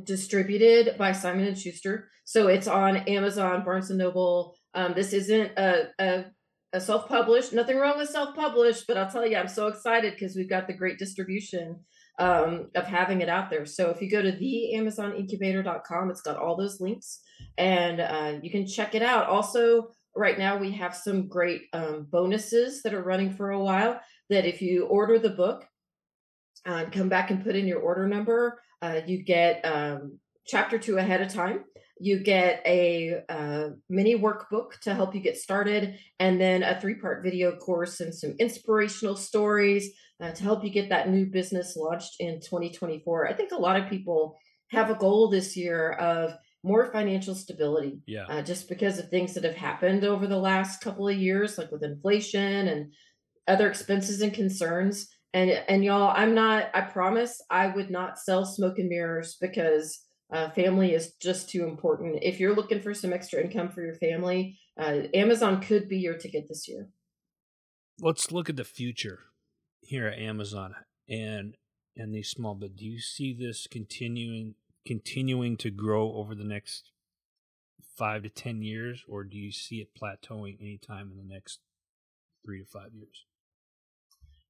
distributed 0.05 0.97
by 0.99 1.13
Simon 1.13 1.47
and 1.47 1.57
Schuster. 1.57 2.09
So 2.25 2.49
it's 2.49 2.67
on 2.67 2.97
Amazon, 2.97 3.65
Barnes 3.65 3.91
and 3.91 3.99
Noble. 3.99 4.57
Um, 4.75 4.95
this 4.95 5.13
isn't 5.13 5.53
a, 5.57 5.91
a, 6.01 6.25
a 6.75 6.81
self-published. 6.81 7.53
Nothing 7.53 7.79
wrong 7.79 7.97
with 7.97 8.11
self-published, 8.11 8.87
but 8.87 8.99
I'll 8.99 9.11
tell 9.11 9.27
you, 9.27 9.37
I'm 9.37 9.49
so 9.49 9.69
excited 9.69 10.13
because 10.13 10.35
we've 10.35 10.51
got 10.51 10.67
the 10.67 10.75
great 10.75 10.99
distribution 10.99 11.79
um, 12.19 12.71
of 12.75 12.85
having 12.85 13.21
it 13.23 13.29
out 13.29 13.49
there. 13.49 13.65
So 13.65 13.91
if 13.91 14.03
you 14.03 14.11
go 14.11 14.21
to 14.21 14.33
the 14.33 14.73
theamazonincubator.com, 14.75 16.11
it's 16.11 16.21
got 16.21 16.37
all 16.37 16.57
those 16.57 16.81
links, 16.81 17.21
and 17.57 18.01
uh, 18.01 18.35
you 18.43 18.51
can 18.51 18.67
check 18.67 18.95
it 18.95 19.03
out. 19.03 19.29
Also, 19.29 19.93
right 20.17 20.39
now 20.39 20.59
we 20.59 20.73
have 20.73 20.95
some 20.95 21.29
great 21.29 21.63
um, 21.73 22.07
bonuses 22.11 22.83
that 22.83 22.93
are 22.93 23.03
running 23.03 23.33
for 23.33 23.51
a 23.51 23.63
while. 23.63 24.01
That 24.31 24.47
if 24.47 24.61
you 24.61 24.87
order 24.87 25.19
the 25.19 25.31
book 25.31 25.65
and 26.65 26.91
come 26.91 27.09
back 27.09 27.31
and 27.31 27.45
put 27.45 27.57
in 27.57 27.69
your 27.69 27.81
order 27.81 28.09
number, 28.09 28.61
uh, 28.83 29.01
you 29.07 29.23
get 29.23 29.65
um, 29.65 30.19
chapter 30.47 30.79
two 30.79 30.99
ahead 30.99 31.21
of 31.21 31.29
time. 31.29 31.65
You 31.99 32.19
get 32.19 32.63
a 32.67 33.23
uh, 33.29 33.69
mini 33.89 34.17
workbook 34.17 34.81
to 34.81 34.95
help 34.95 35.15
you 35.15 35.21
get 35.21 35.37
started, 35.37 35.99
and 36.19 36.41
then 36.41 36.63
a 36.63 36.81
three 36.81 36.95
part 36.97 37.23
video 37.23 37.57
course 37.57 38.01
and 38.01 38.15
some 38.15 38.35
inspirational 38.39 39.17
stories 39.17 39.93
uh, 40.21 40.33
to 40.33 40.43
help 40.43 40.65
you 40.65 40.71
get 40.71 40.89
that 40.89 41.09
new 41.09 41.27
business 41.27 41.77
launched 41.77 42.17
in 42.21 42.41
2024. 42.41 43.29
I 43.29 43.33
think 43.33 43.53
a 43.53 43.61
lot 43.61 43.77
of 43.81 43.89
people 43.89 44.37
have 44.71 44.91
a 44.91 44.95
goal 44.95 45.29
this 45.29 45.57
year 45.57 45.93
of 45.93 46.35
more 46.65 46.91
financial 46.91 47.35
stability 47.35 48.01
Yeah. 48.07 48.25
uh, 48.29 48.43
just 48.43 48.69
because 48.69 48.99
of 48.99 49.09
things 49.09 49.35
that 49.35 49.45
have 49.45 49.55
happened 49.55 50.03
over 50.05 50.27
the 50.27 50.39
last 50.39 50.81
couple 50.81 51.09
of 51.09 51.17
years, 51.17 51.59
like 51.59 51.71
with 51.71 51.85
inflation 51.85 52.69
and 52.69 52.93
other 53.47 53.69
expenses 53.69 54.23
and 54.23 54.33
concerns. 54.33 55.09
And 55.35 55.51
and 55.51 55.85
y'all, 55.85 56.13
I'm 56.17 56.35
not. 56.35 56.71
I 56.75 56.81
promise, 56.83 57.43
I 57.51 57.67
would 57.67 57.91
not 57.91 58.19
sell 58.19 58.45
smoke 58.45 58.79
and 58.79 58.89
mirrors 58.89 59.37
because 59.41 60.01
uh, 60.35 60.51
family 60.51 60.93
is 60.93 61.13
just 61.23 61.49
too 61.49 61.65
important. 61.65 62.19
If 62.21 62.41
you're 62.41 62.57
looking 62.57 62.83
for 62.83 62.93
some 62.93 63.13
extra 63.13 63.41
income 63.41 63.71
for 63.71 63.83
your 63.83 63.95
family, 63.95 64.59
uh, 64.77 65.03
Amazon 65.15 65.61
could 65.61 65.89
be 65.89 65.99
your 65.99 66.15
ticket 66.19 66.47
this 66.49 66.67
year. 66.67 66.89
Let's 68.01 68.33
look 68.33 68.51
at 68.51 68.57
the 68.57 68.65
future 68.65 69.21
here 69.81 70.09
at 70.09 70.19
Amazon 70.19 70.75
and 71.09 71.57
and 71.97 72.13
these 72.13 72.31
small. 72.31 72.57
But 72.57 72.75
do 72.75 72.85
you 72.85 72.99
see 72.99 73.33
this 73.33 73.69
continuing 73.71 74.57
continuing 74.85 75.57
to 75.59 75.71
grow 75.71 76.15
over 76.17 76.35
the 76.35 76.43
next 76.43 76.91
five 77.97 78.25
to 78.25 78.29
ten 78.29 78.61
years, 78.61 79.05
or 79.09 79.23
do 79.23 79.39
you 79.39 79.53
see 79.53 79.77
it 79.77 79.95
plateauing 79.95 80.61
anytime 80.61 81.13
in 81.13 81.17
the 81.17 81.33
next 81.35 81.61
three 82.45 82.59
to 82.59 82.67
five 82.67 82.93
years? 82.93 83.25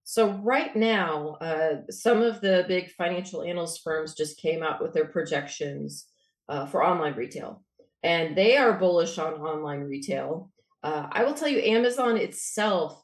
So 0.05 0.33
right 0.33 0.75
now, 0.77 1.39
uh, 1.41 1.77
some 1.91 2.23
of 2.23 2.41
the 2.43 2.67
big 2.69 2.91
financial 2.91 3.43
analyst 3.43 3.81
firms 3.83 4.15
just 4.15 4.39
came 4.39 4.63
out 4.63 4.83
with 4.83 4.93
their 4.93 5.07
projections 5.07 6.07
uh, 6.49 6.67
for 6.67 6.85
online 6.85 7.15
retail, 7.15 7.65
and 8.03 8.37
they 8.37 8.59
are 8.59 8.79
bullish 8.79 9.19
on 9.19 9.35
online 9.35 9.81
retail. 9.81 10.51
Uh, 10.83 11.09
I 11.11 11.25
will 11.25 11.33
tell 11.33 11.49
you, 11.49 11.59
Amazon 11.61 12.19
itself 12.19 13.03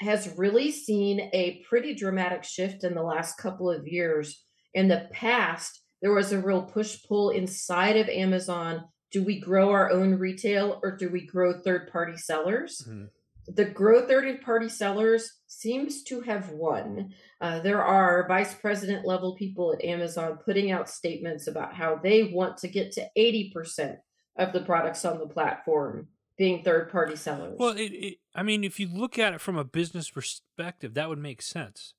has 0.00 0.34
really 0.36 0.70
seen 0.70 1.30
a 1.32 1.62
pretty 1.68 1.94
dramatic 1.94 2.44
shift 2.44 2.84
in 2.84 2.94
the 2.94 3.02
last 3.02 3.38
couple 3.38 3.70
of 3.70 3.88
years. 3.88 4.44
In 4.74 4.88
the 4.88 5.08
past, 5.10 5.82
there 6.02 6.12
was 6.12 6.32
a 6.32 6.40
real 6.40 6.62
push 6.62 7.02
pull 7.08 7.30
inside 7.30 7.96
of 7.96 8.08
Amazon. 8.08 8.84
Do 9.10 9.24
we 9.24 9.40
grow 9.40 9.70
our 9.70 9.90
own 9.90 10.14
retail 10.14 10.80
or 10.82 10.96
do 10.96 11.08
we 11.08 11.26
grow 11.26 11.60
third 11.60 11.90
party 11.90 12.16
sellers? 12.16 12.82
Mhm. 12.86 13.08
The 13.54 13.64
grow 13.64 14.06
third 14.06 14.42
party 14.42 14.68
sellers 14.68 15.38
seems 15.46 16.02
to 16.04 16.20
have 16.20 16.50
won. 16.50 17.12
Uh, 17.40 17.60
there 17.60 17.82
are 17.82 18.28
vice 18.28 18.54
president 18.54 19.06
level 19.06 19.34
people 19.34 19.72
at 19.72 19.84
Amazon 19.84 20.38
putting 20.44 20.70
out 20.70 20.88
statements 20.88 21.46
about 21.46 21.74
how 21.74 21.96
they 21.96 22.24
want 22.24 22.58
to 22.58 22.68
get 22.68 22.92
to 22.92 23.08
80% 23.16 23.96
of 24.36 24.52
the 24.52 24.60
products 24.60 25.04
on 25.04 25.18
the 25.18 25.26
platform 25.26 26.08
being 26.38 26.62
third 26.62 26.90
party 26.90 27.16
sellers. 27.16 27.56
Well, 27.58 27.76
it, 27.76 27.92
it, 27.92 28.18
I 28.34 28.42
mean, 28.42 28.64
if 28.64 28.80
you 28.80 28.88
look 28.88 29.18
at 29.18 29.34
it 29.34 29.40
from 29.40 29.58
a 29.58 29.64
business 29.64 30.10
perspective, 30.10 30.94
that 30.94 31.08
would 31.08 31.18
make 31.18 31.42
sense. 31.42 31.94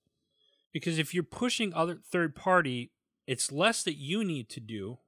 Because 0.72 0.98
if 0.98 1.14
you're 1.14 1.24
pushing 1.24 1.74
other 1.74 2.00
third 2.10 2.36
party, 2.36 2.92
it's 3.28 3.52
less 3.52 3.84
that 3.84 3.98
you 3.98 4.24
need 4.24 4.50
to 4.50 4.60
do 4.60 5.00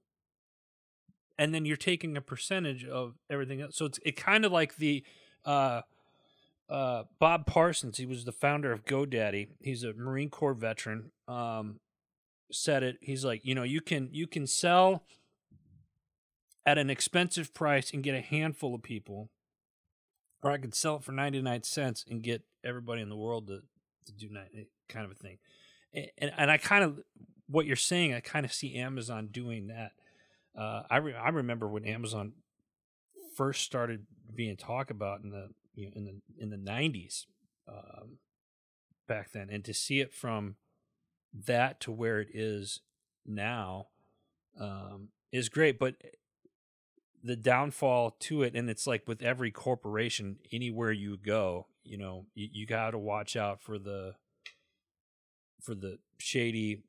and 1.37 1.53
then 1.53 1.65
you're 1.65 1.77
taking 1.77 2.15
a 2.15 2.21
percentage 2.21 2.85
of 2.85 3.15
everything 3.29 3.61
else. 3.61 3.75
So 3.75 3.85
it's 3.85 3.99
it 4.05 4.15
kind 4.15 4.45
of 4.45 4.51
like 4.51 4.77
the 4.77 5.03
uh, 5.45 5.81
uh, 6.69 7.03
Bob 7.19 7.45
Parsons. 7.45 7.97
He 7.97 8.05
was 8.05 8.25
the 8.25 8.31
founder 8.31 8.71
of 8.71 8.85
GoDaddy. 8.85 9.49
He's 9.59 9.83
a 9.83 9.93
Marine 9.93 10.29
Corps 10.29 10.53
veteran. 10.53 11.11
Um, 11.27 11.79
said 12.51 12.83
it. 12.83 12.97
He's 13.01 13.25
like, 13.25 13.41
you 13.43 13.55
know, 13.55 13.63
you 13.63 13.81
can 13.81 14.09
you 14.11 14.27
can 14.27 14.47
sell 14.47 15.03
at 16.65 16.77
an 16.77 16.89
expensive 16.89 17.53
price 17.53 17.91
and 17.91 18.03
get 18.03 18.15
a 18.15 18.21
handful 18.21 18.75
of 18.75 18.83
people, 18.83 19.29
or 20.41 20.51
I 20.51 20.57
could 20.57 20.75
sell 20.75 20.97
it 20.97 21.03
for 21.03 21.11
ninety 21.11 21.41
nine 21.41 21.63
cents 21.63 22.05
and 22.09 22.21
get 22.21 22.43
everybody 22.63 23.01
in 23.01 23.09
the 23.09 23.15
world 23.15 23.47
to 23.47 23.61
to 24.05 24.13
do 24.13 24.29
eh, 24.35 24.63
kind 24.87 25.05
of 25.05 25.11
a 25.11 25.15
thing. 25.15 25.37
And 25.93 26.07
and, 26.17 26.31
and 26.37 26.51
I 26.51 26.57
kind 26.57 26.83
of 26.83 26.99
what 27.47 27.65
you're 27.65 27.75
saying. 27.75 28.13
I 28.13 28.19
kind 28.19 28.45
of 28.45 28.53
see 28.53 28.75
Amazon 28.75 29.29
doing 29.31 29.67
that 29.67 29.93
uh, 30.57 30.83
I 30.89 30.97
re- 30.97 31.15
I 31.15 31.29
remember 31.29 31.67
when 31.67 31.85
Amazon 31.85 32.33
first 33.35 33.63
started 33.63 34.05
being 34.33 34.55
talked 34.55 34.91
about 34.91 35.23
in 35.23 35.31
the 35.31 35.49
you 35.73 35.85
know, 35.85 35.91
in 35.95 36.05
the 36.05 36.13
in 36.37 36.49
the 36.49 36.57
nineties 36.57 37.27
um, 37.67 38.17
back 39.07 39.31
then, 39.31 39.49
and 39.49 39.63
to 39.65 39.73
see 39.73 39.99
it 39.99 40.13
from 40.13 40.55
that 41.33 41.79
to 41.81 41.91
where 41.91 42.21
it 42.21 42.29
is 42.33 42.81
now 43.25 43.87
um, 44.59 45.09
is 45.31 45.49
great. 45.49 45.79
But 45.79 45.95
the 47.23 47.35
downfall 47.35 48.17
to 48.19 48.43
it, 48.43 48.55
and 48.55 48.69
it's 48.69 48.85
like 48.85 49.07
with 49.07 49.21
every 49.21 49.51
corporation, 49.51 50.37
anywhere 50.51 50.91
you 50.91 51.17
go, 51.17 51.67
you 51.83 51.97
know, 51.97 52.25
you, 52.35 52.49
you 52.51 52.65
got 52.65 52.91
to 52.91 52.99
watch 52.99 53.35
out 53.35 53.61
for 53.61 53.79
the 53.79 54.15
for 55.61 55.73
the 55.73 55.97
shady 56.17 56.83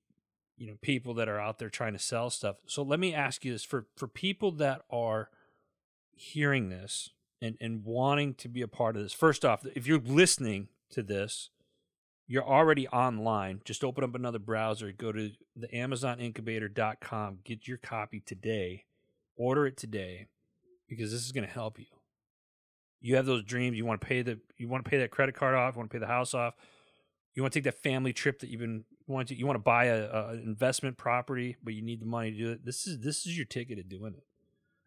you 0.56 0.66
know 0.66 0.76
people 0.80 1.14
that 1.14 1.28
are 1.28 1.40
out 1.40 1.58
there 1.58 1.70
trying 1.70 1.92
to 1.92 1.98
sell 1.98 2.30
stuff. 2.30 2.56
So 2.66 2.82
let 2.82 3.00
me 3.00 3.14
ask 3.14 3.44
you 3.44 3.52
this 3.52 3.64
for 3.64 3.86
for 3.96 4.08
people 4.08 4.52
that 4.52 4.82
are 4.90 5.30
hearing 6.16 6.68
this 6.68 7.10
and 7.40 7.56
and 7.60 7.84
wanting 7.84 8.34
to 8.34 8.48
be 8.48 8.62
a 8.62 8.68
part 8.68 8.96
of 8.96 9.02
this. 9.02 9.12
First 9.12 9.44
off, 9.44 9.64
if 9.74 9.86
you're 9.86 9.98
listening 9.98 10.68
to 10.90 11.02
this, 11.02 11.50
you're 12.26 12.46
already 12.46 12.88
online. 12.88 13.60
Just 13.64 13.84
open 13.84 14.04
up 14.04 14.14
another 14.14 14.38
browser, 14.38 14.92
go 14.92 15.12
to 15.12 15.30
the 15.56 15.68
amazonincubator.com, 15.68 17.38
get 17.44 17.68
your 17.68 17.78
copy 17.78 18.20
today. 18.20 18.84
Order 19.36 19.66
it 19.66 19.76
today 19.76 20.28
because 20.88 21.10
this 21.10 21.24
is 21.24 21.32
going 21.32 21.46
to 21.46 21.52
help 21.52 21.78
you. 21.78 21.86
You 23.00 23.16
have 23.16 23.26
those 23.26 23.42
dreams, 23.42 23.76
you 23.76 23.84
want 23.84 24.00
to 24.00 24.06
pay 24.06 24.22
the 24.22 24.38
you 24.56 24.68
want 24.68 24.84
to 24.84 24.90
pay 24.90 24.98
that 24.98 25.10
credit 25.10 25.34
card 25.34 25.54
off, 25.54 25.74
you 25.74 25.78
want 25.78 25.90
to 25.90 25.94
pay 25.94 26.00
the 26.00 26.06
house 26.06 26.34
off. 26.34 26.54
You 27.34 27.42
want 27.42 27.52
to 27.52 27.58
take 27.58 27.64
that 27.64 27.82
family 27.82 28.12
trip 28.12 28.38
that 28.40 28.48
you've 28.48 28.60
been 28.60 28.84
want 29.06 29.28
to 29.28 29.34
you 29.34 29.46
want 29.46 29.56
to 29.56 29.62
buy 29.62 29.86
a, 29.86 30.04
a, 30.04 30.32
investment 30.34 30.96
property, 30.96 31.56
but 31.62 31.74
you 31.74 31.82
need 31.82 32.00
the 32.00 32.06
money 32.06 32.30
to 32.30 32.38
do 32.38 32.52
it. 32.52 32.64
This 32.64 32.86
is 32.86 33.00
this 33.00 33.26
is 33.26 33.36
your 33.36 33.44
ticket 33.44 33.76
to 33.76 33.82
doing 33.82 34.14
it, 34.14 34.24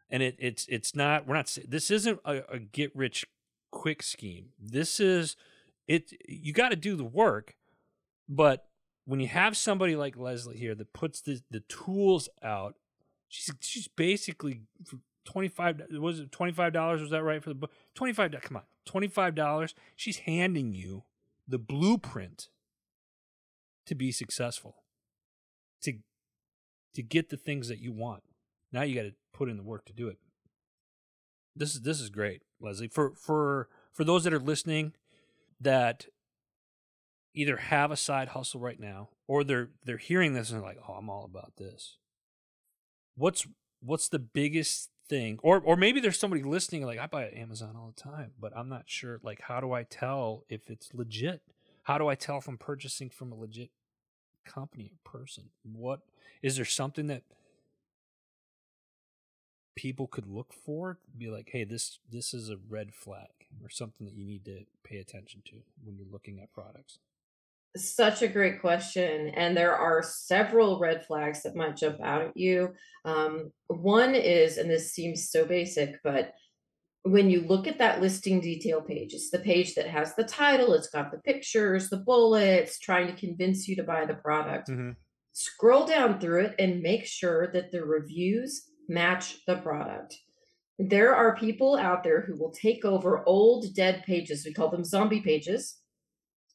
and 0.10 0.24
it 0.24 0.36
it's 0.40 0.66
it's 0.70 0.96
not 0.96 1.28
we're 1.28 1.36
not 1.36 1.56
this 1.68 1.92
isn't 1.92 2.20
a, 2.26 2.44
a 2.54 2.60
get 2.60 2.96
rich 2.96 3.26
quick 3.72 4.02
scheme. 4.04 4.50
This 4.60 5.00
is 5.00 5.36
it. 5.88 6.14
You 6.28 6.54
got 6.54 6.70
to 6.70 6.76
do 6.76 6.96
the 6.96 7.04
work, 7.04 7.56
but 8.28 8.68
when 9.06 9.20
you 9.20 9.28
have 9.28 9.56
somebody 9.56 9.96
like 9.96 10.18
Lesley 10.18 10.58
here 10.58 10.76
that 10.76 10.94
puts 10.94 11.22
the 11.22 11.42
the 11.50 11.62
tools 11.62 12.30
out, 12.44 12.76
she's 13.28 13.54
she's 13.62 13.88
basically 13.88 14.62
twenty 15.26 15.48
five 15.48 15.82
was 15.92 16.20
it 16.20 16.32
twenty 16.32 16.54
five 16.54 16.74
dollars 16.74 17.02
was 17.02 17.12
that 17.12 17.24
right 17.24 17.44
for 17.44 17.50
the 17.50 17.56
book 17.56 17.72
twenty 17.96 18.14
five 18.14 18.34
come 18.42 18.58
on 18.58 18.64
twenty 18.86 19.08
five 19.08 19.36
dollars 19.36 19.76
she's 19.96 20.20
handing 20.20 20.74
you 20.74 21.04
the 21.48 21.58
blueprint 21.58 22.50
to 23.86 23.96
be 23.96 24.12
successful, 24.12 24.84
to 25.82 25.94
to 26.94 27.02
get 27.02 27.30
the 27.30 27.38
things 27.38 27.68
that 27.70 27.80
you 27.80 27.92
want. 27.92 28.24
Now 28.72 28.84
you 28.84 28.96
got 28.96 29.04
to 29.04 29.14
put 29.38 29.50
in 29.50 29.58
the 29.58 29.64
work 29.64 29.86
to 29.86 29.94
do 29.94 30.08
it. 30.08 30.18
This 31.56 31.76
is 31.76 31.82
this 31.82 32.02
is 32.02 32.10
great, 32.10 32.42
Lesley. 32.60 32.88
For 32.88 33.14
for 33.16 33.70
for 33.94 34.04
those 34.04 34.24
that 34.24 34.34
are 34.34 34.40
listening 34.40 34.94
that 35.62 36.08
either 37.34 37.58
have 37.58 37.92
a 37.92 37.98
side 37.98 38.30
hustle 38.30 38.60
right 38.60 38.80
now 38.80 39.10
or 39.28 39.44
they're 39.44 39.70
they're 39.86 39.98
hearing 39.98 40.34
this 40.34 40.50
and 40.50 40.60
they're 40.60 40.68
like, 40.68 40.80
"Oh, 40.88 40.94
I'm 40.94 41.10
all 41.10 41.26
about 41.26 41.54
this." 41.58 41.98
What's 43.16 43.48
what's 43.80 44.10
the 44.10 44.20
biggest 44.20 44.90
thing 45.08 45.40
or 45.42 45.60
or 45.60 45.78
maybe 45.78 46.00
there's 46.00 46.20
somebody 46.20 46.44
listening 46.44 46.86
like 46.86 47.00
I 47.00 47.06
buy 47.06 47.26
at 47.26 47.34
Amazon 47.34 47.76
all 47.76 47.94
the 47.96 48.02
time, 48.02 48.32
but 48.40 48.56
I'm 48.56 48.70
not 48.70 48.84
sure 48.88 49.20
like 49.24 49.42
how 49.42 49.60
do 49.60 49.72
I 49.72 49.84
tell 49.84 50.46
if 50.50 50.70
it's 50.70 50.94
legit? 50.94 51.42
How 51.84 51.98
do 51.98 52.08
I 52.08 52.16
tell 52.16 52.38
if 52.38 52.48
I'm 52.48 52.58
purchasing 52.58 53.10
from 53.10 53.32
a 53.32 53.36
legit 53.36 53.70
company 54.46 54.92
or 54.94 55.10
person? 55.10 55.52
What 55.64 56.02
is 56.42 56.56
there 56.56 56.66
something 56.66 57.08
that 57.08 57.24
people 59.78 60.08
could 60.08 60.28
look 60.28 60.54
for? 60.66 60.98
Be 61.18 61.30
like, 61.30 61.50
hey, 61.52 61.64
this 61.64 62.00
this 62.12 62.34
is 62.34 62.50
a 62.50 62.58
red 62.68 62.94
flag 62.94 63.30
or 63.64 63.70
something 63.70 64.06
that 64.06 64.16
you 64.16 64.26
need 64.26 64.44
to 64.46 64.66
pay 64.84 64.98
attention 64.98 65.42
to 65.46 65.56
when 65.84 65.96
you're 65.96 66.12
looking 66.12 66.40
at 66.40 66.52
products. 66.52 67.00
Such 67.78 68.24
a 68.24 68.28
great 68.28 68.60
question. 68.60 69.30
And 69.30 69.56
there 69.56 69.76
are 69.76 70.02
several 70.02 70.80
red 70.80 71.06
flags 71.06 71.44
that 71.44 71.56
might 71.56 71.78
jump 71.78 72.02
out 72.02 72.24
at 72.24 72.36
you. 72.36 72.74
Um, 73.06 73.52
one 73.68 74.16
is, 74.16 74.58
and 74.58 74.70
this 74.70 74.94
seems 74.94 75.30
so 75.30 75.46
basic, 75.46 76.02
but 76.04 76.34
when 77.04 77.30
you 77.30 77.42
look 77.42 77.68
at 77.68 77.78
that 77.78 78.02
listing 78.02 78.42
detail 78.42 78.82
page, 78.82 79.14
it's 79.14 79.30
the 79.30 79.40
page 79.40 79.76
that 79.76 79.88
has 79.88 80.16
the 80.16 80.24
title, 80.24 80.74
it's 80.74 80.90
got 80.90 81.12
the 81.12 81.20
pictures, 81.20 81.90
the 81.90 81.98
bullets, 81.98 82.80
trying 82.80 83.08
to 83.08 83.14
convince 83.16 83.68
you 83.68 83.76
to 83.76 83.84
buy 83.84 84.06
the 84.06 84.16
product. 84.16 84.70
Mm-hmm. 84.70 84.92
Scroll 85.34 85.86
down 85.86 86.20
through 86.20 86.46
it 86.46 86.56
and 86.58 86.82
make 86.82 87.06
sure 87.06 87.52
that 87.54 87.72
the 87.72 87.86
reviews 87.86 88.64
match 88.88 89.46
the 89.46 89.58
product. 89.58 90.18
There 90.80 91.16
are 91.16 91.36
people 91.36 91.76
out 91.76 92.04
there 92.04 92.22
who 92.22 92.36
will 92.36 92.52
take 92.52 92.86
over 92.86 93.24
old 93.26 93.74
dead 93.74 94.04
pages. 94.06 94.46
We 94.46 94.54
call 94.54 94.70
them 94.70 94.84
zombie 94.84 95.22
pages. 95.22 95.78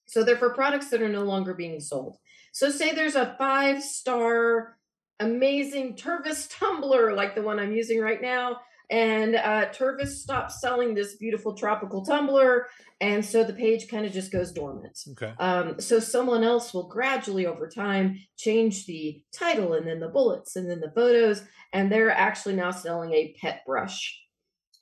So 0.07 0.23
they're 0.23 0.37
for 0.37 0.55
products 0.55 0.91
that 0.91 1.03
are 1.03 1.09
no 1.09 1.23
longer 1.23 1.55
being 1.55 1.81
sold. 1.81 2.19
So, 2.53 2.71
say 2.71 2.93
there's 2.93 3.15
a 3.15 3.35
five 3.39 3.83
star 3.83 4.77
amazing 5.21 5.97
Tervis 5.97 6.51
tumbler 6.59 7.15
like 7.15 7.35
the 7.35 7.43
one 7.43 7.59
I'm 7.59 7.73
using 7.73 8.01
right 8.01 8.21
now 8.21 8.61
and 8.93 9.37
uh, 9.37 9.71
Tervis 9.71 10.19
stops 10.19 10.61
selling 10.61 10.95
this 10.95 11.17
beautiful 11.17 11.55
tropical 11.55 12.05
tumbler, 12.05 12.67
and 13.01 13.25
so 13.25 13.43
the 13.43 13.55
page 13.55 13.89
kind 13.89 14.05
of 14.05 14.13
just 14.13 14.31
goes 14.31 14.53
dormant. 14.53 14.99
Okay. 15.13 15.33
Um, 15.39 15.81
so 15.81 15.99
someone 15.99 16.45
else 16.45 16.75
will 16.75 16.89
gradually, 16.89 17.47
over 17.47 17.67
time, 17.67 18.19
change 18.37 18.85
the 18.85 19.23
title 19.33 19.73
and 19.73 19.87
then 19.87 19.99
the 19.99 20.09
bullets 20.09 20.57
and 20.57 20.71
then 20.71 20.81
the 20.81 20.93
photos, 20.95 21.43
and 21.73 21.91
they're 21.91 22.11
actually 22.11 22.55
now 22.55 22.71
selling 22.71 23.13
a 23.15 23.35
pet 23.41 23.63
brush. 23.67 24.21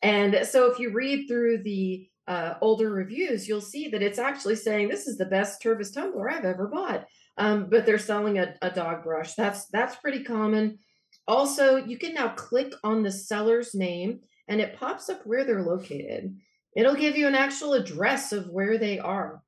And 0.03 0.41
so 0.45 0.71
if 0.71 0.81
you 0.81 0.93
read 0.93 1.29
through 1.29 1.63
the 1.63 2.09
uh, 2.27 2.55
older 2.61 2.91
reviews, 2.91 3.47
you'll 3.47 3.61
see 3.61 3.89
that 3.89 4.03
it's 4.03 4.19
actually 4.19 4.57
saying 4.57 4.89
this 4.89 5.07
is 5.07 5.19
the 5.19 5.27
best 5.27 5.63
Tervis 5.63 5.95
tumbler 5.95 6.29
I've 6.31 6.45
ever 6.45 6.67
bought. 6.67 7.07
Um, 7.39 7.69
but 7.71 7.87
they're 7.87 7.99
selling 7.99 8.39
a, 8.39 8.55
a 8.61 8.71
dog 8.71 9.05
brush. 9.05 9.35
That's 9.35 9.67
that's 9.67 9.97
pretty 9.97 10.25
common. 10.25 10.79
Also, 11.29 11.77
you 11.77 11.99
can 11.99 12.15
now 12.15 12.29
click 12.29 12.73
on 12.83 13.03
the 13.03 13.13
seller's 13.13 13.75
name 13.75 14.21
and 14.49 14.61
it 14.61 14.77
pops 14.77 15.09
up 15.09 15.25
where 15.25 15.45
they're 15.45 15.63
located. 15.63 16.37
It'll 16.77 16.95
give 16.95 17.17
you 17.17 17.27
an 17.27 17.35
actual 17.35 17.75
address 17.75 18.33
of 18.33 18.49
where 18.49 18.79
they 18.79 18.99
are. 18.99 19.43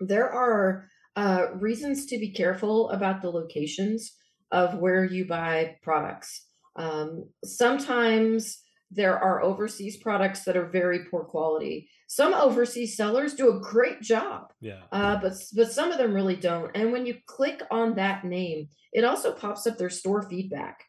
There 0.00 0.30
are 0.30 0.88
uh, 1.16 1.46
reasons 1.54 2.06
to 2.06 2.18
be 2.18 2.30
careful 2.30 2.90
about 2.90 3.22
the 3.22 3.30
locations 3.30 4.12
of 4.50 4.78
where 4.78 5.04
you 5.04 5.26
buy 5.26 5.76
products. 5.82 6.46
Um, 6.76 7.28
sometimes 7.44 8.60
there 8.90 9.18
are 9.18 9.42
overseas 9.42 9.96
products 9.96 10.44
that 10.44 10.56
are 10.56 10.66
very 10.66 11.04
poor 11.10 11.24
quality. 11.24 11.88
Some 12.06 12.34
overseas 12.34 12.96
sellers 12.96 13.34
do 13.34 13.48
a 13.48 13.60
great 13.60 14.00
job, 14.00 14.52
yeah. 14.60 14.82
Uh, 14.92 15.16
but 15.20 15.32
but 15.54 15.72
some 15.72 15.90
of 15.90 15.98
them 15.98 16.14
really 16.14 16.36
don't. 16.36 16.70
And 16.76 16.92
when 16.92 17.06
you 17.06 17.16
click 17.26 17.62
on 17.70 17.94
that 17.94 18.24
name, 18.24 18.68
it 18.92 19.04
also 19.04 19.32
pops 19.32 19.66
up 19.66 19.78
their 19.78 19.90
store 19.90 20.22
feedback. 20.22 20.84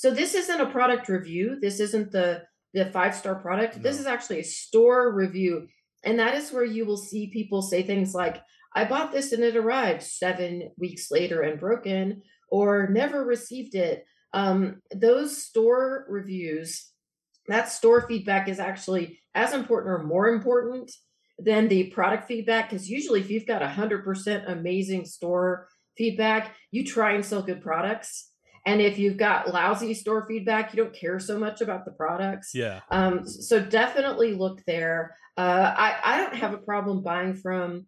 So 0.00 0.10
this 0.10 0.34
isn't 0.34 0.62
a 0.62 0.70
product 0.70 1.10
review. 1.10 1.58
This 1.60 1.78
isn't 1.78 2.10
the 2.10 2.44
the 2.72 2.86
five 2.86 3.14
star 3.14 3.34
product. 3.34 3.76
No. 3.76 3.82
This 3.82 4.00
is 4.00 4.06
actually 4.06 4.40
a 4.40 4.44
store 4.44 5.12
review, 5.12 5.68
and 6.04 6.18
that 6.18 6.34
is 6.34 6.50
where 6.50 6.64
you 6.64 6.86
will 6.86 6.96
see 6.96 7.26
people 7.26 7.60
say 7.60 7.82
things 7.82 8.14
like, 8.14 8.42
"I 8.74 8.86
bought 8.86 9.12
this 9.12 9.32
and 9.32 9.44
it 9.44 9.56
arrived 9.56 10.02
seven 10.02 10.70
weeks 10.78 11.10
later 11.10 11.42
and 11.42 11.60
broken," 11.60 12.22
or 12.48 12.88
"Never 12.88 13.26
received 13.26 13.74
it." 13.74 14.06
Um, 14.32 14.80
those 14.90 15.36
store 15.36 16.06
reviews, 16.08 16.90
that 17.48 17.68
store 17.68 18.00
feedback 18.08 18.48
is 18.48 18.58
actually 18.58 19.20
as 19.34 19.52
important 19.52 19.92
or 19.92 20.02
more 20.02 20.28
important 20.28 20.90
than 21.38 21.68
the 21.68 21.90
product 21.90 22.26
feedback 22.26 22.70
because 22.70 22.88
usually 22.88 23.20
if 23.20 23.28
you've 23.28 23.46
got 23.46 23.60
100% 23.60 24.50
amazing 24.50 25.04
store 25.04 25.68
feedback 25.96 26.54
you 26.70 26.84
try 26.84 27.12
and 27.12 27.24
sell 27.24 27.42
good 27.42 27.62
products 27.62 28.29
and 28.66 28.80
if 28.80 28.98
you've 28.98 29.16
got 29.16 29.52
lousy 29.52 29.94
store 29.94 30.26
feedback 30.28 30.72
you 30.74 30.82
don't 30.82 30.94
care 30.94 31.18
so 31.18 31.38
much 31.38 31.60
about 31.60 31.84
the 31.84 31.92
products 31.92 32.54
Yeah. 32.54 32.80
um, 32.90 33.26
so 33.26 33.60
definitely 33.60 34.34
look 34.34 34.62
there 34.66 35.14
uh, 35.36 35.74
I, 35.76 35.96
I 36.04 36.16
don't 36.18 36.34
have 36.36 36.52
a 36.54 36.58
problem 36.58 37.02
buying 37.02 37.34
from 37.34 37.86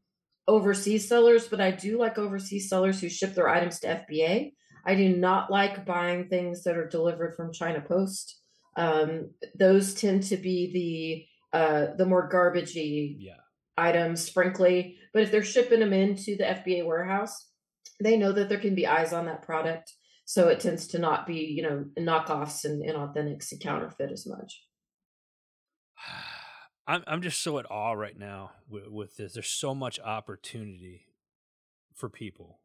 overseas 0.49 1.07
sellers 1.09 1.47
but 1.49 1.61
i 1.61 1.71
do 1.71 1.99
like 1.99 2.19
overseas 2.19 2.69
sellers 2.69 3.01
who 3.01 3.09
ship 3.09 3.35
their 3.35 3.49
items 3.49 3.79
to 3.81 4.05
fba 4.11 4.53
i 4.85 4.95
do 4.95 5.17
not 5.17 5.51
like 5.51 5.87
buying 5.87 6.29
things 6.29 6.65
that 6.65 6.77
are 6.77 6.89
delivered 6.89 7.37
from 7.37 7.53
china 7.53 7.81
post 7.81 8.39
um, 8.77 9.31
those 9.59 9.95
tend 9.95 10.23
to 10.25 10.37
be 10.37 11.29
the 11.53 11.59
uh, 11.59 11.95
the 11.97 12.07
more 12.07 12.31
garbagey 12.31 13.17
Yeah. 13.19 13.35
items, 13.77 14.29
frankly. 14.31 14.97
But 15.13 15.23
if 15.23 15.31
they're 15.31 15.45
shipping 15.45 15.81
them 15.81 15.93
into 15.93 16.37
the 16.37 16.45
FBA 16.45 16.87
warehouse, 16.87 17.49
they 18.03 18.17
know 18.17 18.33
that 18.33 18.49
there 18.49 18.59
can 18.59 18.75
be 18.75 18.87
eyes 18.87 19.13
on 19.13 19.27
that 19.27 19.43
product. 19.43 19.93
So 20.33 20.49
it 20.49 20.61
tends 20.61 20.87
to 20.87 20.99
not 20.99 21.27
be, 21.27 21.40
you 21.40 21.61
know, 21.61 21.85
knockoffs 21.99 22.64
and 22.64 22.83
inauthentics 22.83 23.53
and 23.53 23.61
counterfeit 23.61 24.11
as 24.11 24.27
much. 24.27 24.62
I'm 26.87 27.05
I'm 27.07 27.21
just 27.21 27.42
so 27.42 27.59
at 27.59 27.71
awe 27.71 27.92
right 27.92 28.18
now 28.18 28.53
with, 28.66 28.88
with 28.88 29.16
this. 29.18 29.35
There's 29.35 29.47
so 29.47 29.75
much 29.75 30.01
opportunity 30.01 31.09
for 31.95 32.09
people, 32.09 32.61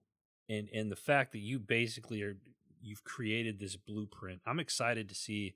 and 0.48 0.70
and 0.74 0.90
the 0.90 0.96
fact 0.96 1.34
that 1.34 1.40
you 1.40 1.60
basically 1.60 2.22
are 2.22 2.38
you've 2.82 3.04
created 3.04 3.60
this 3.60 3.76
blueprint. 3.76 4.40
I'm 4.48 4.62
excited 4.62 5.10
to 5.10 5.16
see 5.16 5.56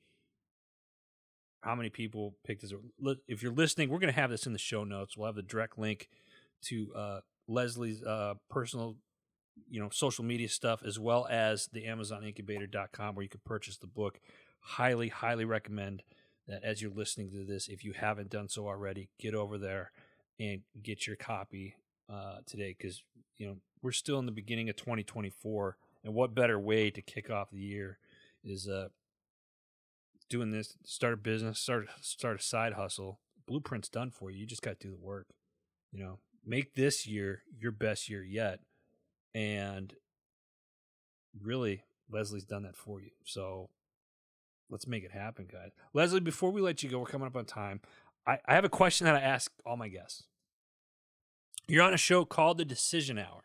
how 1.61 1.75
many 1.75 1.89
people 1.89 2.35
pick 2.43 2.59
this. 2.59 2.73
If 3.29 3.41
you're 3.41 3.53
listening, 3.53 3.89
we're 3.89 3.99
going 3.99 4.13
to 4.13 4.19
have 4.19 4.31
this 4.31 4.45
in 4.45 4.51
the 4.51 4.59
show 4.59 4.83
notes. 4.83 5.15
We'll 5.15 5.27
have 5.27 5.35
the 5.35 5.43
direct 5.43 5.79
link 5.79 6.09
to 6.63 6.93
uh, 6.93 7.19
Lesley's 7.47 8.03
uh, 8.03 8.33
personal, 8.49 8.97
you 9.69 9.81
know, 9.81 9.89
social 9.91 10.23
media 10.23 10.49
stuff 10.49 10.83
as 10.85 10.99
well 10.99 11.27
as 11.29 11.69
the 11.71 11.85
AmazonIncubator.com 11.85 13.15
where 13.15 13.23
you 13.23 13.29
can 13.29 13.41
purchase 13.45 13.77
the 13.77 13.87
book. 13.87 14.19
Highly, 14.59 15.09
highly 15.09 15.45
recommend 15.45 16.03
that 16.47 16.63
as 16.63 16.81
you're 16.81 16.91
listening 16.91 17.31
to 17.31 17.45
this, 17.45 17.67
if 17.67 17.83
you 17.83 17.93
haven't 17.93 18.29
done 18.29 18.49
so 18.49 18.67
already, 18.67 19.09
get 19.19 19.33
over 19.33 19.57
there 19.57 19.91
and 20.39 20.61
get 20.81 21.07
your 21.07 21.15
copy 21.15 21.75
uh, 22.11 22.37
today 22.45 22.75
because 22.77 23.03
you 23.37 23.47
know 23.47 23.57
we're 23.81 23.91
still 23.91 24.19
in 24.19 24.25
the 24.25 24.31
beginning 24.31 24.69
of 24.69 24.75
2024, 24.75 25.77
and 26.03 26.13
what 26.13 26.35
better 26.35 26.59
way 26.59 26.91
to 26.91 27.01
kick 27.01 27.29
off 27.29 27.49
the 27.51 27.59
year 27.59 27.97
is 28.43 28.67
uh, 28.67 28.89
doing 30.29 30.51
this, 30.51 30.77
start 30.83 31.13
a 31.13 31.17
business, 31.17 31.59
start 31.59 31.87
start 32.01 32.39
a 32.39 32.43
side 32.43 32.73
hustle. 32.73 33.19
Blueprint's 33.49 33.89
done 33.89 34.11
for 34.11 34.29
you. 34.31 34.39
You 34.39 34.45
just 34.45 34.61
got 34.61 34.79
to 34.79 34.87
do 34.87 34.91
the 34.91 35.03
work. 35.03 35.27
You 35.91 36.03
know, 36.03 36.19
make 36.45 36.75
this 36.75 37.07
year 37.07 37.43
your 37.59 37.71
best 37.71 38.09
year 38.09 38.23
yet, 38.23 38.59
and 39.33 39.93
really, 41.39 41.83
Lesley's 42.09 42.43
done 42.43 42.63
that 42.63 42.75
for 42.75 43.01
you. 43.01 43.11
So 43.23 43.69
let's 44.69 44.87
make 44.87 45.03
it 45.03 45.11
happen, 45.11 45.47
guys. 45.51 45.71
Lesley, 45.93 46.19
before 46.19 46.51
we 46.51 46.61
let 46.61 46.83
you 46.83 46.89
go, 46.89 46.99
we're 46.99 47.05
coming 47.05 47.27
up 47.27 47.35
on 47.35 47.45
time. 47.45 47.81
I, 48.27 48.39
I 48.45 48.55
have 48.55 48.65
a 48.65 48.69
question 48.69 49.05
that 49.05 49.15
I 49.15 49.21
ask 49.21 49.51
all 49.65 49.77
my 49.77 49.87
guests. 49.87 50.23
You're 51.67 51.83
on 51.83 51.93
a 51.93 51.97
show 51.97 52.25
called 52.25 52.57
The 52.57 52.65
Decision 52.65 53.17
Hour. 53.17 53.43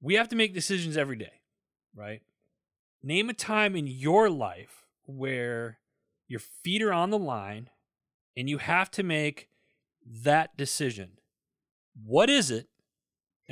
We 0.00 0.14
have 0.14 0.28
to 0.28 0.36
make 0.36 0.54
decisions 0.54 0.96
every 0.96 1.16
day, 1.16 1.40
right? 1.94 2.22
Name 3.02 3.28
a 3.28 3.34
time 3.34 3.76
in 3.76 3.86
your 3.86 4.30
life 4.30 4.84
where 5.04 5.78
your 6.28 6.40
feet 6.40 6.82
are 6.82 6.92
on 6.92 7.10
the 7.10 7.18
line 7.18 7.70
and 8.36 8.48
you 8.48 8.58
have 8.58 8.90
to 8.92 9.02
make 9.02 9.48
that 10.04 10.56
decision. 10.56 11.18
What 12.04 12.30
is 12.30 12.50
it 12.50 12.68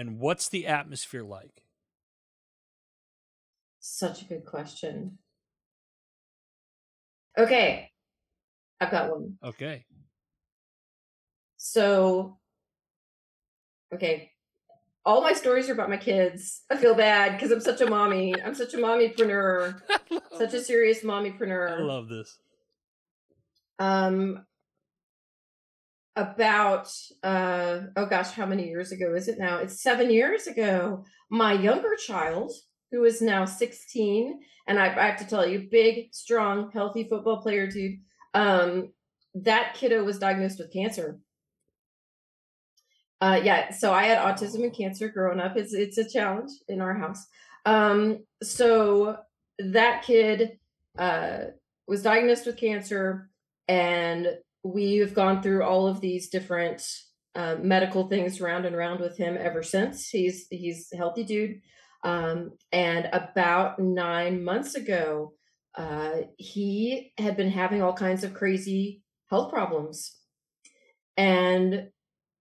and 0.00 0.18
what's 0.18 0.48
the 0.48 0.66
atmosphere 0.66 1.22
like? 1.22 1.62
Such 3.80 4.22
a 4.22 4.24
good 4.24 4.46
question. 4.46 5.18
Okay. 7.36 7.90
I've 8.80 8.90
got 8.90 9.10
one. 9.10 9.36
Okay. 9.44 9.84
So, 11.58 12.38
okay. 13.92 14.30
All 15.04 15.20
my 15.20 15.34
stories 15.34 15.68
are 15.68 15.74
about 15.74 15.90
my 15.90 15.98
kids. 15.98 16.62
I 16.70 16.78
feel 16.78 16.94
bad 16.94 17.32
because 17.32 17.50
I'm 17.50 17.60
such 17.60 17.82
a 17.82 17.86
mommy. 17.86 18.34
I'm 18.42 18.54
such 18.54 18.72
a 18.72 18.78
mommypreneur, 18.78 19.82
such 20.38 20.54
a 20.54 20.62
serious 20.62 21.02
mommypreneur. 21.02 21.78
I 21.78 21.82
love 21.82 22.08
this. 22.08 22.38
um 23.78 24.46
about 26.16 26.92
uh 27.22 27.80
oh 27.96 28.06
gosh 28.06 28.32
how 28.32 28.44
many 28.44 28.68
years 28.68 28.92
ago 28.92 29.14
is 29.14 29.28
it 29.28 29.38
now? 29.38 29.58
It's 29.58 29.82
seven 29.82 30.10
years 30.10 30.46
ago. 30.46 31.04
My 31.30 31.52
younger 31.52 31.94
child 31.96 32.52
who 32.90 33.04
is 33.04 33.22
now 33.22 33.44
16 33.44 34.40
and 34.66 34.78
I, 34.78 34.86
I 34.86 35.06
have 35.06 35.18
to 35.20 35.26
tell 35.26 35.46
you 35.46 35.68
big 35.70 36.12
strong 36.12 36.70
healthy 36.72 37.04
football 37.08 37.40
player 37.40 37.66
dude 37.68 38.00
um 38.34 38.92
that 39.34 39.74
kiddo 39.74 40.02
was 40.02 40.18
diagnosed 40.18 40.58
with 40.58 40.72
cancer. 40.72 41.20
Uh 43.20 43.40
yeah 43.42 43.70
so 43.70 43.92
i 43.92 44.04
had 44.04 44.18
autism 44.18 44.64
and 44.64 44.74
cancer 44.76 45.08
growing 45.08 45.40
up. 45.40 45.56
It's 45.56 45.74
it's 45.74 45.98
a 45.98 46.08
challenge 46.08 46.50
in 46.68 46.80
our 46.80 46.94
house. 46.94 47.24
Um 47.64 48.24
so 48.42 49.18
that 49.60 50.02
kid 50.02 50.58
uh 50.98 51.38
was 51.86 52.02
diagnosed 52.02 52.46
with 52.46 52.56
cancer 52.56 53.30
and 53.68 54.28
we've 54.62 55.14
gone 55.14 55.42
through 55.42 55.64
all 55.64 55.86
of 55.86 56.00
these 56.00 56.28
different 56.28 56.82
uh, 57.34 57.56
medical 57.60 58.08
things 58.08 58.40
round 58.40 58.66
and 58.66 58.76
round 58.76 59.00
with 59.00 59.16
him 59.16 59.36
ever 59.38 59.62
since. 59.62 60.08
He's 60.08 60.46
he's 60.50 60.88
a 60.92 60.96
healthy 60.96 61.24
dude. 61.24 61.60
Um, 62.02 62.52
and 62.72 63.08
about 63.12 63.78
nine 63.78 64.42
months 64.42 64.74
ago 64.74 65.34
uh, 65.76 66.22
he 66.36 67.12
had 67.18 67.36
been 67.36 67.50
having 67.50 67.82
all 67.82 67.92
kinds 67.92 68.24
of 68.24 68.34
crazy 68.34 69.02
health 69.28 69.52
problems. 69.52 70.16
And 71.16 71.88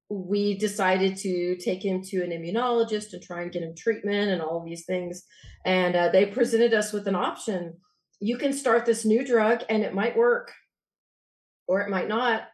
we 0.09 0.57
decided 0.57 1.17
to 1.17 1.55
take 1.57 1.85
him 1.85 2.01
to 2.01 2.23
an 2.23 2.31
immunologist 2.31 3.13
and 3.13 3.21
try 3.21 3.43
and 3.43 3.51
get 3.51 3.61
him 3.61 3.75
treatment 3.75 4.31
and 4.31 4.41
all 4.41 4.63
these 4.65 4.85
things. 4.85 5.23
And 5.65 5.95
uh, 5.95 6.09
they 6.09 6.25
presented 6.25 6.73
us 6.73 6.91
with 6.91 7.07
an 7.07 7.15
option. 7.15 7.75
You 8.19 8.37
can 8.37 8.51
start 8.51 8.85
this 8.85 9.05
new 9.05 9.25
drug 9.25 9.63
and 9.69 9.83
it 9.83 9.93
might 9.93 10.17
work 10.17 10.51
or 11.69 11.81
it 11.81 11.89
might 11.89 12.07
not. 12.09 12.47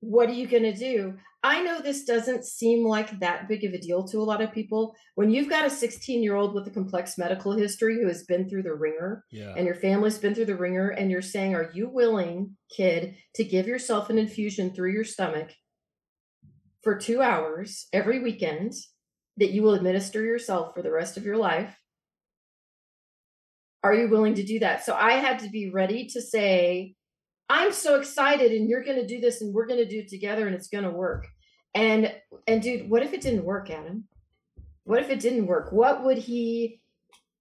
What 0.00 0.28
are 0.30 0.32
you 0.34 0.46
going 0.46 0.62
to 0.62 0.72
do? 0.72 1.18
I 1.42 1.60
know 1.62 1.80
this 1.80 2.04
doesn't 2.04 2.44
seem 2.44 2.86
like 2.86 3.18
that 3.18 3.48
big 3.48 3.64
of 3.64 3.72
a 3.72 3.78
deal 3.78 4.04
to 4.04 4.18
a 4.18 4.22
lot 4.22 4.40
of 4.40 4.52
people. 4.52 4.94
When 5.16 5.32
you've 5.32 5.48
got 5.48 5.66
a 5.66 5.70
16 5.70 6.22
year 6.22 6.36
old 6.36 6.54
with 6.54 6.66
a 6.68 6.70
complex 6.70 7.18
medical 7.18 7.52
history 7.52 8.00
who 8.00 8.06
has 8.06 8.22
been 8.22 8.48
through 8.48 8.62
the 8.62 8.74
ringer 8.74 9.24
Yeah. 9.32 9.52
and 9.56 9.66
your 9.66 9.74
family's 9.74 10.18
been 10.18 10.36
through 10.36 10.46
the 10.46 10.56
ringer, 10.56 10.90
and 10.90 11.10
you're 11.10 11.20
saying, 11.20 11.54
Are 11.56 11.70
you 11.74 11.88
willing, 11.88 12.56
kid, 12.74 13.16
to 13.34 13.44
give 13.44 13.66
yourself 13.66 14.08
an 14.08 14.18
infusion 14.18 14.72
through 14.72 14.92
your 14.92 15.04
stomach 15.04 15.50
for 16.84 16.96
two 16.96 17.20
hours 17.20 17.88
every 17.92 18.20
weekend 18.20 18.72
that 19.38 19.50
you 19.50 19.62
will 19.62 19.74
administer 19.74 20.22
yourself 20.22 20.74
for 20.74 20.82
the 20.82 20.92
rest 20.92 21.16
of 21.16 21.24
your 21.24 21.36
life? 21.38 21.76
Are 23.82 23.94
you 23.94 24.08
willing 24.08 24.34
to 24.34 24.44
do 24.44 24.60
that? 24.60 24.84
So 24.84 24.94
I 24.94 25.12
had 25.14 25.40
to 25.40 25.48
be 25.50 25.70
ready 25.70 26.06
to 26.08 26.20
say, 26.22 26.94
I'm 27.48 27.72
so 27.72 27.98
excited 27.98 28.52
and 28.52 28.68
you're 28.68 28.84
going 28.84 29.00
to 29.00 29.06
do 29.06 29.20
this 29.20 29.42
and 29.42 29.52
we're 29.52 29.66
going 29.66 29.80
to 29.80 29.88
do 29.88 29.98
it 29.98 30.08
together 30.08 30.46
and 30.46 30.54
it's 30.54 30.68
going 30.68 30.84
to 30.84 30.90
work. 30.90 31.26
And 31.74 32.12
and 32.46 32.62
dude, 32.62 32.88
what 32.90 33.02
if 33.02 33.12
it 33.12 33.20
didn't 33.20 33.44
work, 33.44 33.70
Adam? 33.70 34.04
What 34.84 35.00
if 35.00 35.10
it 35.10 35.20
didn't 35.20 35.46
work? 35.46 35.72
What 35.72 36.04
would 36.04 36.18
he 36.18 36.80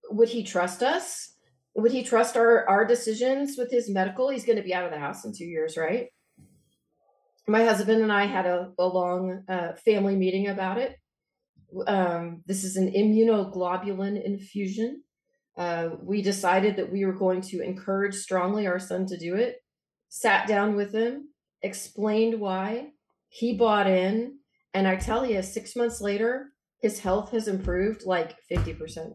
would 0.10 0.30
he 0.30 0.44
trust 0.44 0.84
us? 0.84 1.34
Would 1.76 1.92
he 1.92 2.04
trust 2.04 2.38
our 2.38 2.68
our 2.68 2.86
decisions 2.86 3.56
with 3.58 3.72
his 3.72 3.90
medical? 3.90 4.30
He's 4.30 4.46
going 4.46 4.58
to 4.58 4.64
be 4.64 4.74
out 4.74 4.86
of 4.86 4.92
the 4.92 5.00
house 5.00 5.26
in 5.26 5.34
2 5.34 5.44
years, 5.46 5.78
right? 5.78 6.08
My 7.48 7.64
husband 7.66 8.02
and 8.02 8.12
I 8.12 8.26
had 8.26 8.46
a, 8.46 8.72
a 8.78 8.86
long 8.86 9.44
uh, 9.50 9.74
family 9.84 10.16
meeting 10.16 10.48
about 10.48 10.78
it. 10.78 10.96
Um, 11.88 12.44
this 12.46 12.64
is 12.64 12.76
an 12.76 12.92
immunoglobulin 12.92 14.24
infusion. 14.24 15.04
Uh, 15.58 15.90
we 16.02 16.22
decided 16.22 16.76
that 16.78 16.92
we 16.92 17.06
were 17.06 17.14
going 17.14 17.42
to 17.42 17.62
encourage 17.62 18.16
strongly 18.16 18.68
our 18.68 18.80
son 18.80 19.06
to 19.08 19.18
do 19.18 19.36
it 19.36 19.61
sat 20.12 20.45
down 20.45 20.76
with 20.76 20.93
him, 20.93 21.30
explained 21.62 22.39
why. 22.39 22.89
He 23.30 23.54
bought 23.54 23.88
in. 23.88 24.39
And 24.74 24.86
I 24.88 24.97
tell 24.97 25.26
you, 25.26 25.41
six 25.41 25.76
months 25.76 26.02
later, 26.02 26.50
his 26.82 27.00
health 27.00 27.32
has 27.32 27.47
improved 27.47 28.06
like 28.06 28.36
50%. 28.52 29.13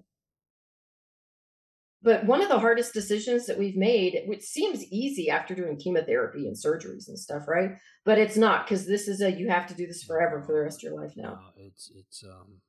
But 2.03 2.25
one 2.25 2.41
of 2.41 2.49
the 2.49 2.59
hardest 2.59 2.95
decisions 2.95 3.47
that 3.47 3.59
we've 3.59 3.77
made, 3.77 4.23
which 4.27 4.43
seems 4.43 4.85
easy 4.85 5.29
after 5.29 5.55
doing 5.55 5.77
chemotherapy 5.77 6.47
and 6.47 6.57
surgeries 6.57 7.09
and 7.09 7.19
stuff, 7.19 7.47
right? 7.47 7.73
But 8.05 8.19
it's 8.19 8.37
not 8.37 8.67
because 8.67 8.87
this 8.87 9.07
is 9.07 9.21
a 9.21 9.31
you 9.31 9.49
have 9.49 9.67
to 9.67 9.75
do 9.75 9.87
this 9.87 10.03
forever 10.03 10.43
for 10.43 10.55
the 10.55 10.63
rest 10.63 10.79
of 10.79 10.83
your 10.85 11.01
life 11.01 11.13
now. 11.17 11.41
No, 11.41 11.41
it's 11.57 11.91
it's 11.95 12.25
um. 12.25 12.61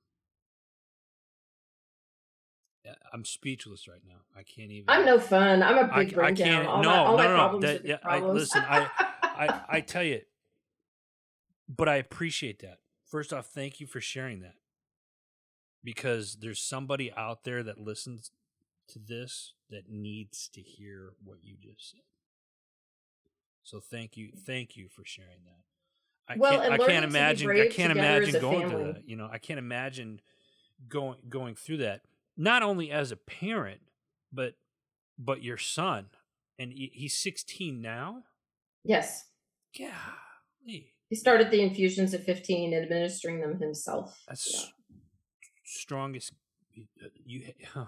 I'm 3.14 3.26
speechless 3.26 3.88
right 3.88 4.02
now. 4.08 4.20
I 4.36 4.44
can't 4.44 4.72
even. 4.72 4.86
I'm 4.88 5.06
no 5.06 5.20
fun. 5.20 5.64
I'm 5.64 5.78
a 5.78 5.84
big 5.96 6.14
I 6.14 6.16
brain 6.16 6.34
down. 6.36 6.48
can't. 6.48 6.68
All 6.68 6.84
no, 6.84 6.90
my, 6.90 6.98
all 6.98 7.12
no, 7.12 7.18
my 7.18 7.24
no, 7.24 7.30
no. 7.30 7.36
problems 7.36 7.66
That- 7.66 7.86
yeah, 7.86 7.98
I, 8.04 8.20
listen, 8.20 8.64
I, 8.68 8.90
I, 9.24 9.62
I 9.70 9.82
tell 9.82 10.04
you, 10.04 10.22
but 11.70 11.90
I 11.90 11.96
appreciate 11.96 12.60
that. 12.60 12.80
First 13.06 13.32
off, 13.34 13.48
thank 13.48 13.80
you 13.80 13.88
for 13.88 14.02
sharing 14.02 14.42
that. 14.42 14.56
Because 15.84 16.38
there's 16.42 16.60
somebody 16.62 17.14
out 17.16 17.44
there 17.44 17.64
that 17.64 17.80
listens 17.80 18.32
to 18.90 19.00
this 19.00 19.54
that 19.70 19.90
needs 19.90 20.50
to 20.54 20.62
hear 20.62 21.14
what 21.24 21.38
you 21.44 21.56
just 21.62 21.92
said. 21.92 22.02
So 23.64 23.80
thank 23.80 24.18
you, 24.18 24.32
thank 24.36 24.76
you 24.76 24.88
for 24.90 25.04
sharing 25.06 25.44
that. 25.46 26.34
I 26.34 26.38
Well, 26.38 26.60
can't, 26.60 26.74
I 26.74 26.78
can't 26.78 27.06
imagine. 27.06 27.50
I 27.50 27.68
can't 27.68 27.92
imagine 27.92 28.42
going 28.42 28.70
through 28.70 28.94
that. 28.94 29.08
You 29.08 29.16
know, 29.16 29.30
I 29.32 29.38
can't 29.38 29.60
imagine 29.60 30.20
going 30.90 31.18
going 31.30 31.56
through 31.56 31.78
that. 31.78 32.02
Not 32.38 32.62
only 32.64 32.92
as 32.92 33.12
a 33.12 33.16
parent, 33.18 33.82
but 34.32 34.54
but 35.18 35.44
your 35.44 35.58
son, 35.58 36.08
and 36.60 36.72
he, 36.72 36.92
he's 36.94 37.16
16 37.16 37.82
now. 37.82 38.24
Yes. 38.84 39.26
Yeah. 39.74 39.90
He 40.66 41.16
started 41.16 41.50
the 41.52 41.62
infusions 41.62 42.14
at 42.14 42.24
15, 42.26 42.74
administering 42.74 43.40
them 43.42 43.60
himself. 43.60 44.22
that's 44.28 44.54
Yeah. 44.54 44.98
strongest. 45.66 46.34
You, 47.26 47.42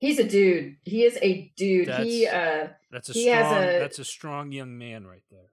He's 0.00 0.20
a 0.20 0.24
dude. 0.28 0.76
He 0.84 1.02
is 1.04 1.18
a 1.20 1.52
dude. 1.56 1.88
He 1.88 2.26
uh 2.28 2.68
that's 2.90 3.08
a 3.08 3.12
He 3.12 3.26
has 3.26 3.46
strong. 3.46 3.62
a- 3.64 3.78
that's 3.80 3.98
a 3.98 4.04
strong 4.04 4.52
young 4.52 4.78
man 4.78 5.04
right 5.06 5.24
there. 5.30 5.50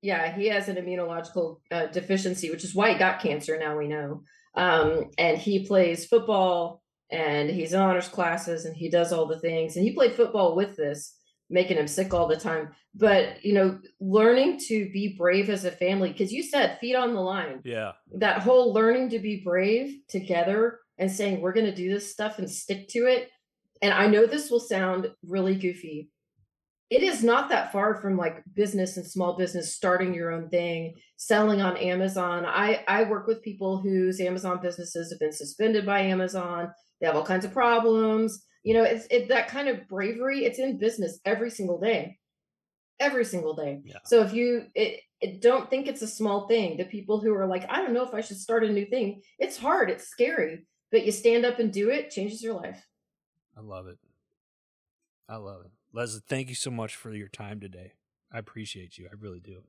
yeah, 0.00 0.34
he 0.36 0.46
has 0.48 0.68
an 0.68 0.76
immunological 0.76 1.60
uh, 1.70 1.86
deficiency, 1.86 2.50
which 2.50 2.64
is 2.64 2.74
why 2.74 2.92
he 2.92 2.98
got 2.98 3.20
cancer. 3.20 3.58
Now 3.58 3.76
we 3.76 3.88
know. 3.88 4.22
Um, 4.54 5.10
and 5.18 5.36
he 5.36 5.66
plays 5.66 6.06
football, 6.06 6.82
and 7.10 7.50
he's 7.50 7.72
in 7.72 7.80
honors 7.80 8.08
classes, 8.08 8.64
and 8.64 8.76
he 8.76 8.88
does 8.88 9.12
all 9.12 9.26
the 9.26 9.38
things. 9.38 9.76
And 9.76 9.84
he 9.84 9.92
played 9.92 10.14
football 10.14 10.56
with 10.56 10.76
this, 10.76 11.16
making 11.50 11.76
him 11.76 11.86
sick 11.86 12.14
all 12.14 12.26
the 12.26 12.36
time. 12.36 12.70
But 12.94 13.44
you 13.44 13.54
know, 13.54 13.78
learning 14.00 14.60
to 14.68 14.90
be 14.92 15.16
brave 15.16 15.50
as 15.50 15.64
a 15.64 15.70
family, 15.70 16.10
because 16.10 16.32
you 16.32 16.42
said 16.42 16.78
feet 16.80 16.96
on 16.96 17.14
the 17.14 17.20
line. 17.20 17.60
Yeah, 17.64 17.92
That 18.18 18.42
whole 18.42 18.72
learning 18.72 19.10
to 19.10 19.18
be 19.18 19.42
brave 19.44 19.98
together 20.08 20.80
and 20.98 21.10
saying 21.10 21.40
we're 21.40 21.52
going 21.52 21.66
to 21.66 21.74
do 21.74 21.92
this 21.92 22.10
stuff 22.10 22.38
and 22.38 22.50
stick 22.50 22.88
to 22.90 23.06
it. 23.06 23.30
And 23.82 23.92
I 23.92 24.06
know 24.06 24.26
this 24.26 24.50
will 24.50 24.60
sound 24.60 25.10
really 25.26 25.56
goofy, 25.56 26.10
it 26.90 27.02
is 27.02 27.24
not 27.24 27.48
that 27.48 27.72
far 27.72 28.00
from 28.00 28.16
like 28.16 28.42
business 28.54 28.96
and 28.96 29.06
small 29.06 29.36
business 29.36 29.74
starting 29.74 30.14
your 30.14 30.30
own 30.32 30.48
thing 30.48 30.94
selling 31.16 31.60
on 31.60 31.76
amazon. 31.76 32.44
I 32.46 32.84
i 32.88 33.04
work 33.04 33.26
with 33.26 33.42
people 33.42 33.78
whose 33.78 34.20
amazon 34.20 34.60
businesses 34.62 35.10
have 35.10 35.20
been 35.20 35.32
suspended 35.32 35.86
by 35.86 36.00
amazon. 36.00 36.70
They 37.00 37.06
have 37.06 37.16
all 37.16 37.24
kinds 37.24 37.44
of 37.44 37.52
problems. 37.52 38.44
You 38.62 38.74
know 38.74 38.84
it's 38.84 39.06
it, 39.10 39.28
that 39.28 39.48
kind 39.48 39.68
of 39.68 39.88
bravery 39.88 40.44
it's 40.44 40.58
in 40.58 40.78
business 40.78 41.18
every 41.24 41.50
single 41.50 41.80
day. 41.80 42.18
Every 43.00 43.24
single 43.24 43.54
day. 43.54 43.80
Yeah. 43.84 43.98
so 44.04 44.22
if 44.22 44.32
you 44.32 44.66
it, 44.74 45.00
it 45.20 45.40
don't 45.40 45.68
think 45.68 45.86
it's 45.86 46.02
a 46.02 46.06
small 46.06 46.46
thing. 46.46 46.76
The 46.76 46.84
people 46.84 47.20
who 47.20 47.34
are 47.34 47.46
like 47.46 47.66
i 47.70 47.80
don't 47.80 47.94
know 47.94 48.06
if 48.06 48.14
i 48.14 48.20
should 48.20 48.38
start 48.38 48.64
a 48.64 48.72
new 48.72 48.86
thing 48.86 49.22
it's 49.38 49.56
hard 49.56 49.90
it's 49.90 50.08
scary 50.08 50.66
but 50.94 51.04
you 51.04 51.10
stand 51.10 51.44
up 51.44 51.58
and 51.58 51.72
do 51.72 51.90
it 51.90 52.10
changes 52.10 52.40
your 52.40 52.54
life. 52.54 52.86
I 53.56 53.60
love 53.60 53.88
it. 53.88 53.98
I 55.28 55.36
love 55.36 55.62
it, 55.64 55.72
Lesley. 55.94 56.20
Thank 56.28 56.48
you 56.48 56.54
so 56.54 56.70
much 56.70 56.96
for 56.96 57.14
your 57.14 57.28
time 57.28 57.60
today. 57.60 57.92
I 58.32 58.38
appreciate 58.38 58.98
you. 58.98 59.06
I 59.10 59.14
really 59.18 59.40
do. 59.40 59.62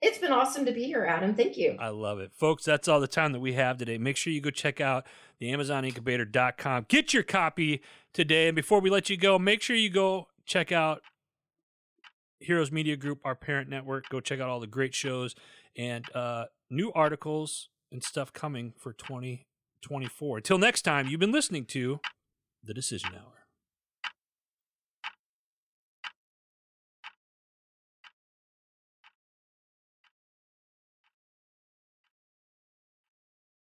it's 0.00 0.18
been 0.18 0.30
awesome 0.30 0.64
to 0.64 0.70
be 0.70 0.84
here 0.84 1.04
adam 1.04 1.34
thank 1.34 1.56
you 1.56 1.76
I 1.80 1.88
love 1.88 2.20
it. 2.20 2.30
Folks, 2.32 2.64
that's 2.64 2.86
all 2.86 3.00
the 3.00 3.08
time 3.08 3.32
that 3.32 3.40
we 3.40 3.54
have 3.54 3.76
today. 3.78 3.98
Make 3.98 4.16
sure 4.16 4.32
you 4.32 4.40
go 4.40 4.50
check 4.50 4.80
out 4.80 5.04
the 5.40 5.50
AmazonIncubator.com. 5.50 6.86
Get 6.88 7.12
your 7.12 7.24
copy 7.24 7.82
today. 8.14 8.46
And 8.48 8.54
before 8.54 8.80
we 8.80 8.90
let 8.90 9.10
you 9.10 9.16
go, 9.16 9.38
make 9.38 9.60
sure 9.60 9.74
you 9.74 9.90
go 9.90 10.28
check 10.46 10.70
out 10.70 11.02
Heroes 12.38 12.70
Media 12.70 12.96
Group, 12.96 13.18
our 13.24 13.34
parent 13.34 13.68
network. 13.68 14.08
Go 14.08 14.20
check 14.20 14.38
out 14.38 14.48
all 14.48 14.60
the 14.60 14.68
great 14.68 14.94
shows 14.94 15.34
and 15.76 16.04
uh, 16.14 16.44
new 16.70 16.92
articles 16.92 17.68
and 17.90 18.04
stuff 18.04 18.32
coming 18.32 18.74
for 18.78 18.92
2024. 18.92 20.36
Until 20.36 20.58
next 20.58 20.82
time, 20.82 21.08
you've 21.08 21.18
been 21.18 21.32
listening 21.32 21.64
to 21.66 21.98
The 22.62 22.74
Decision 22.74 23.10
Hour. 23.14 23.37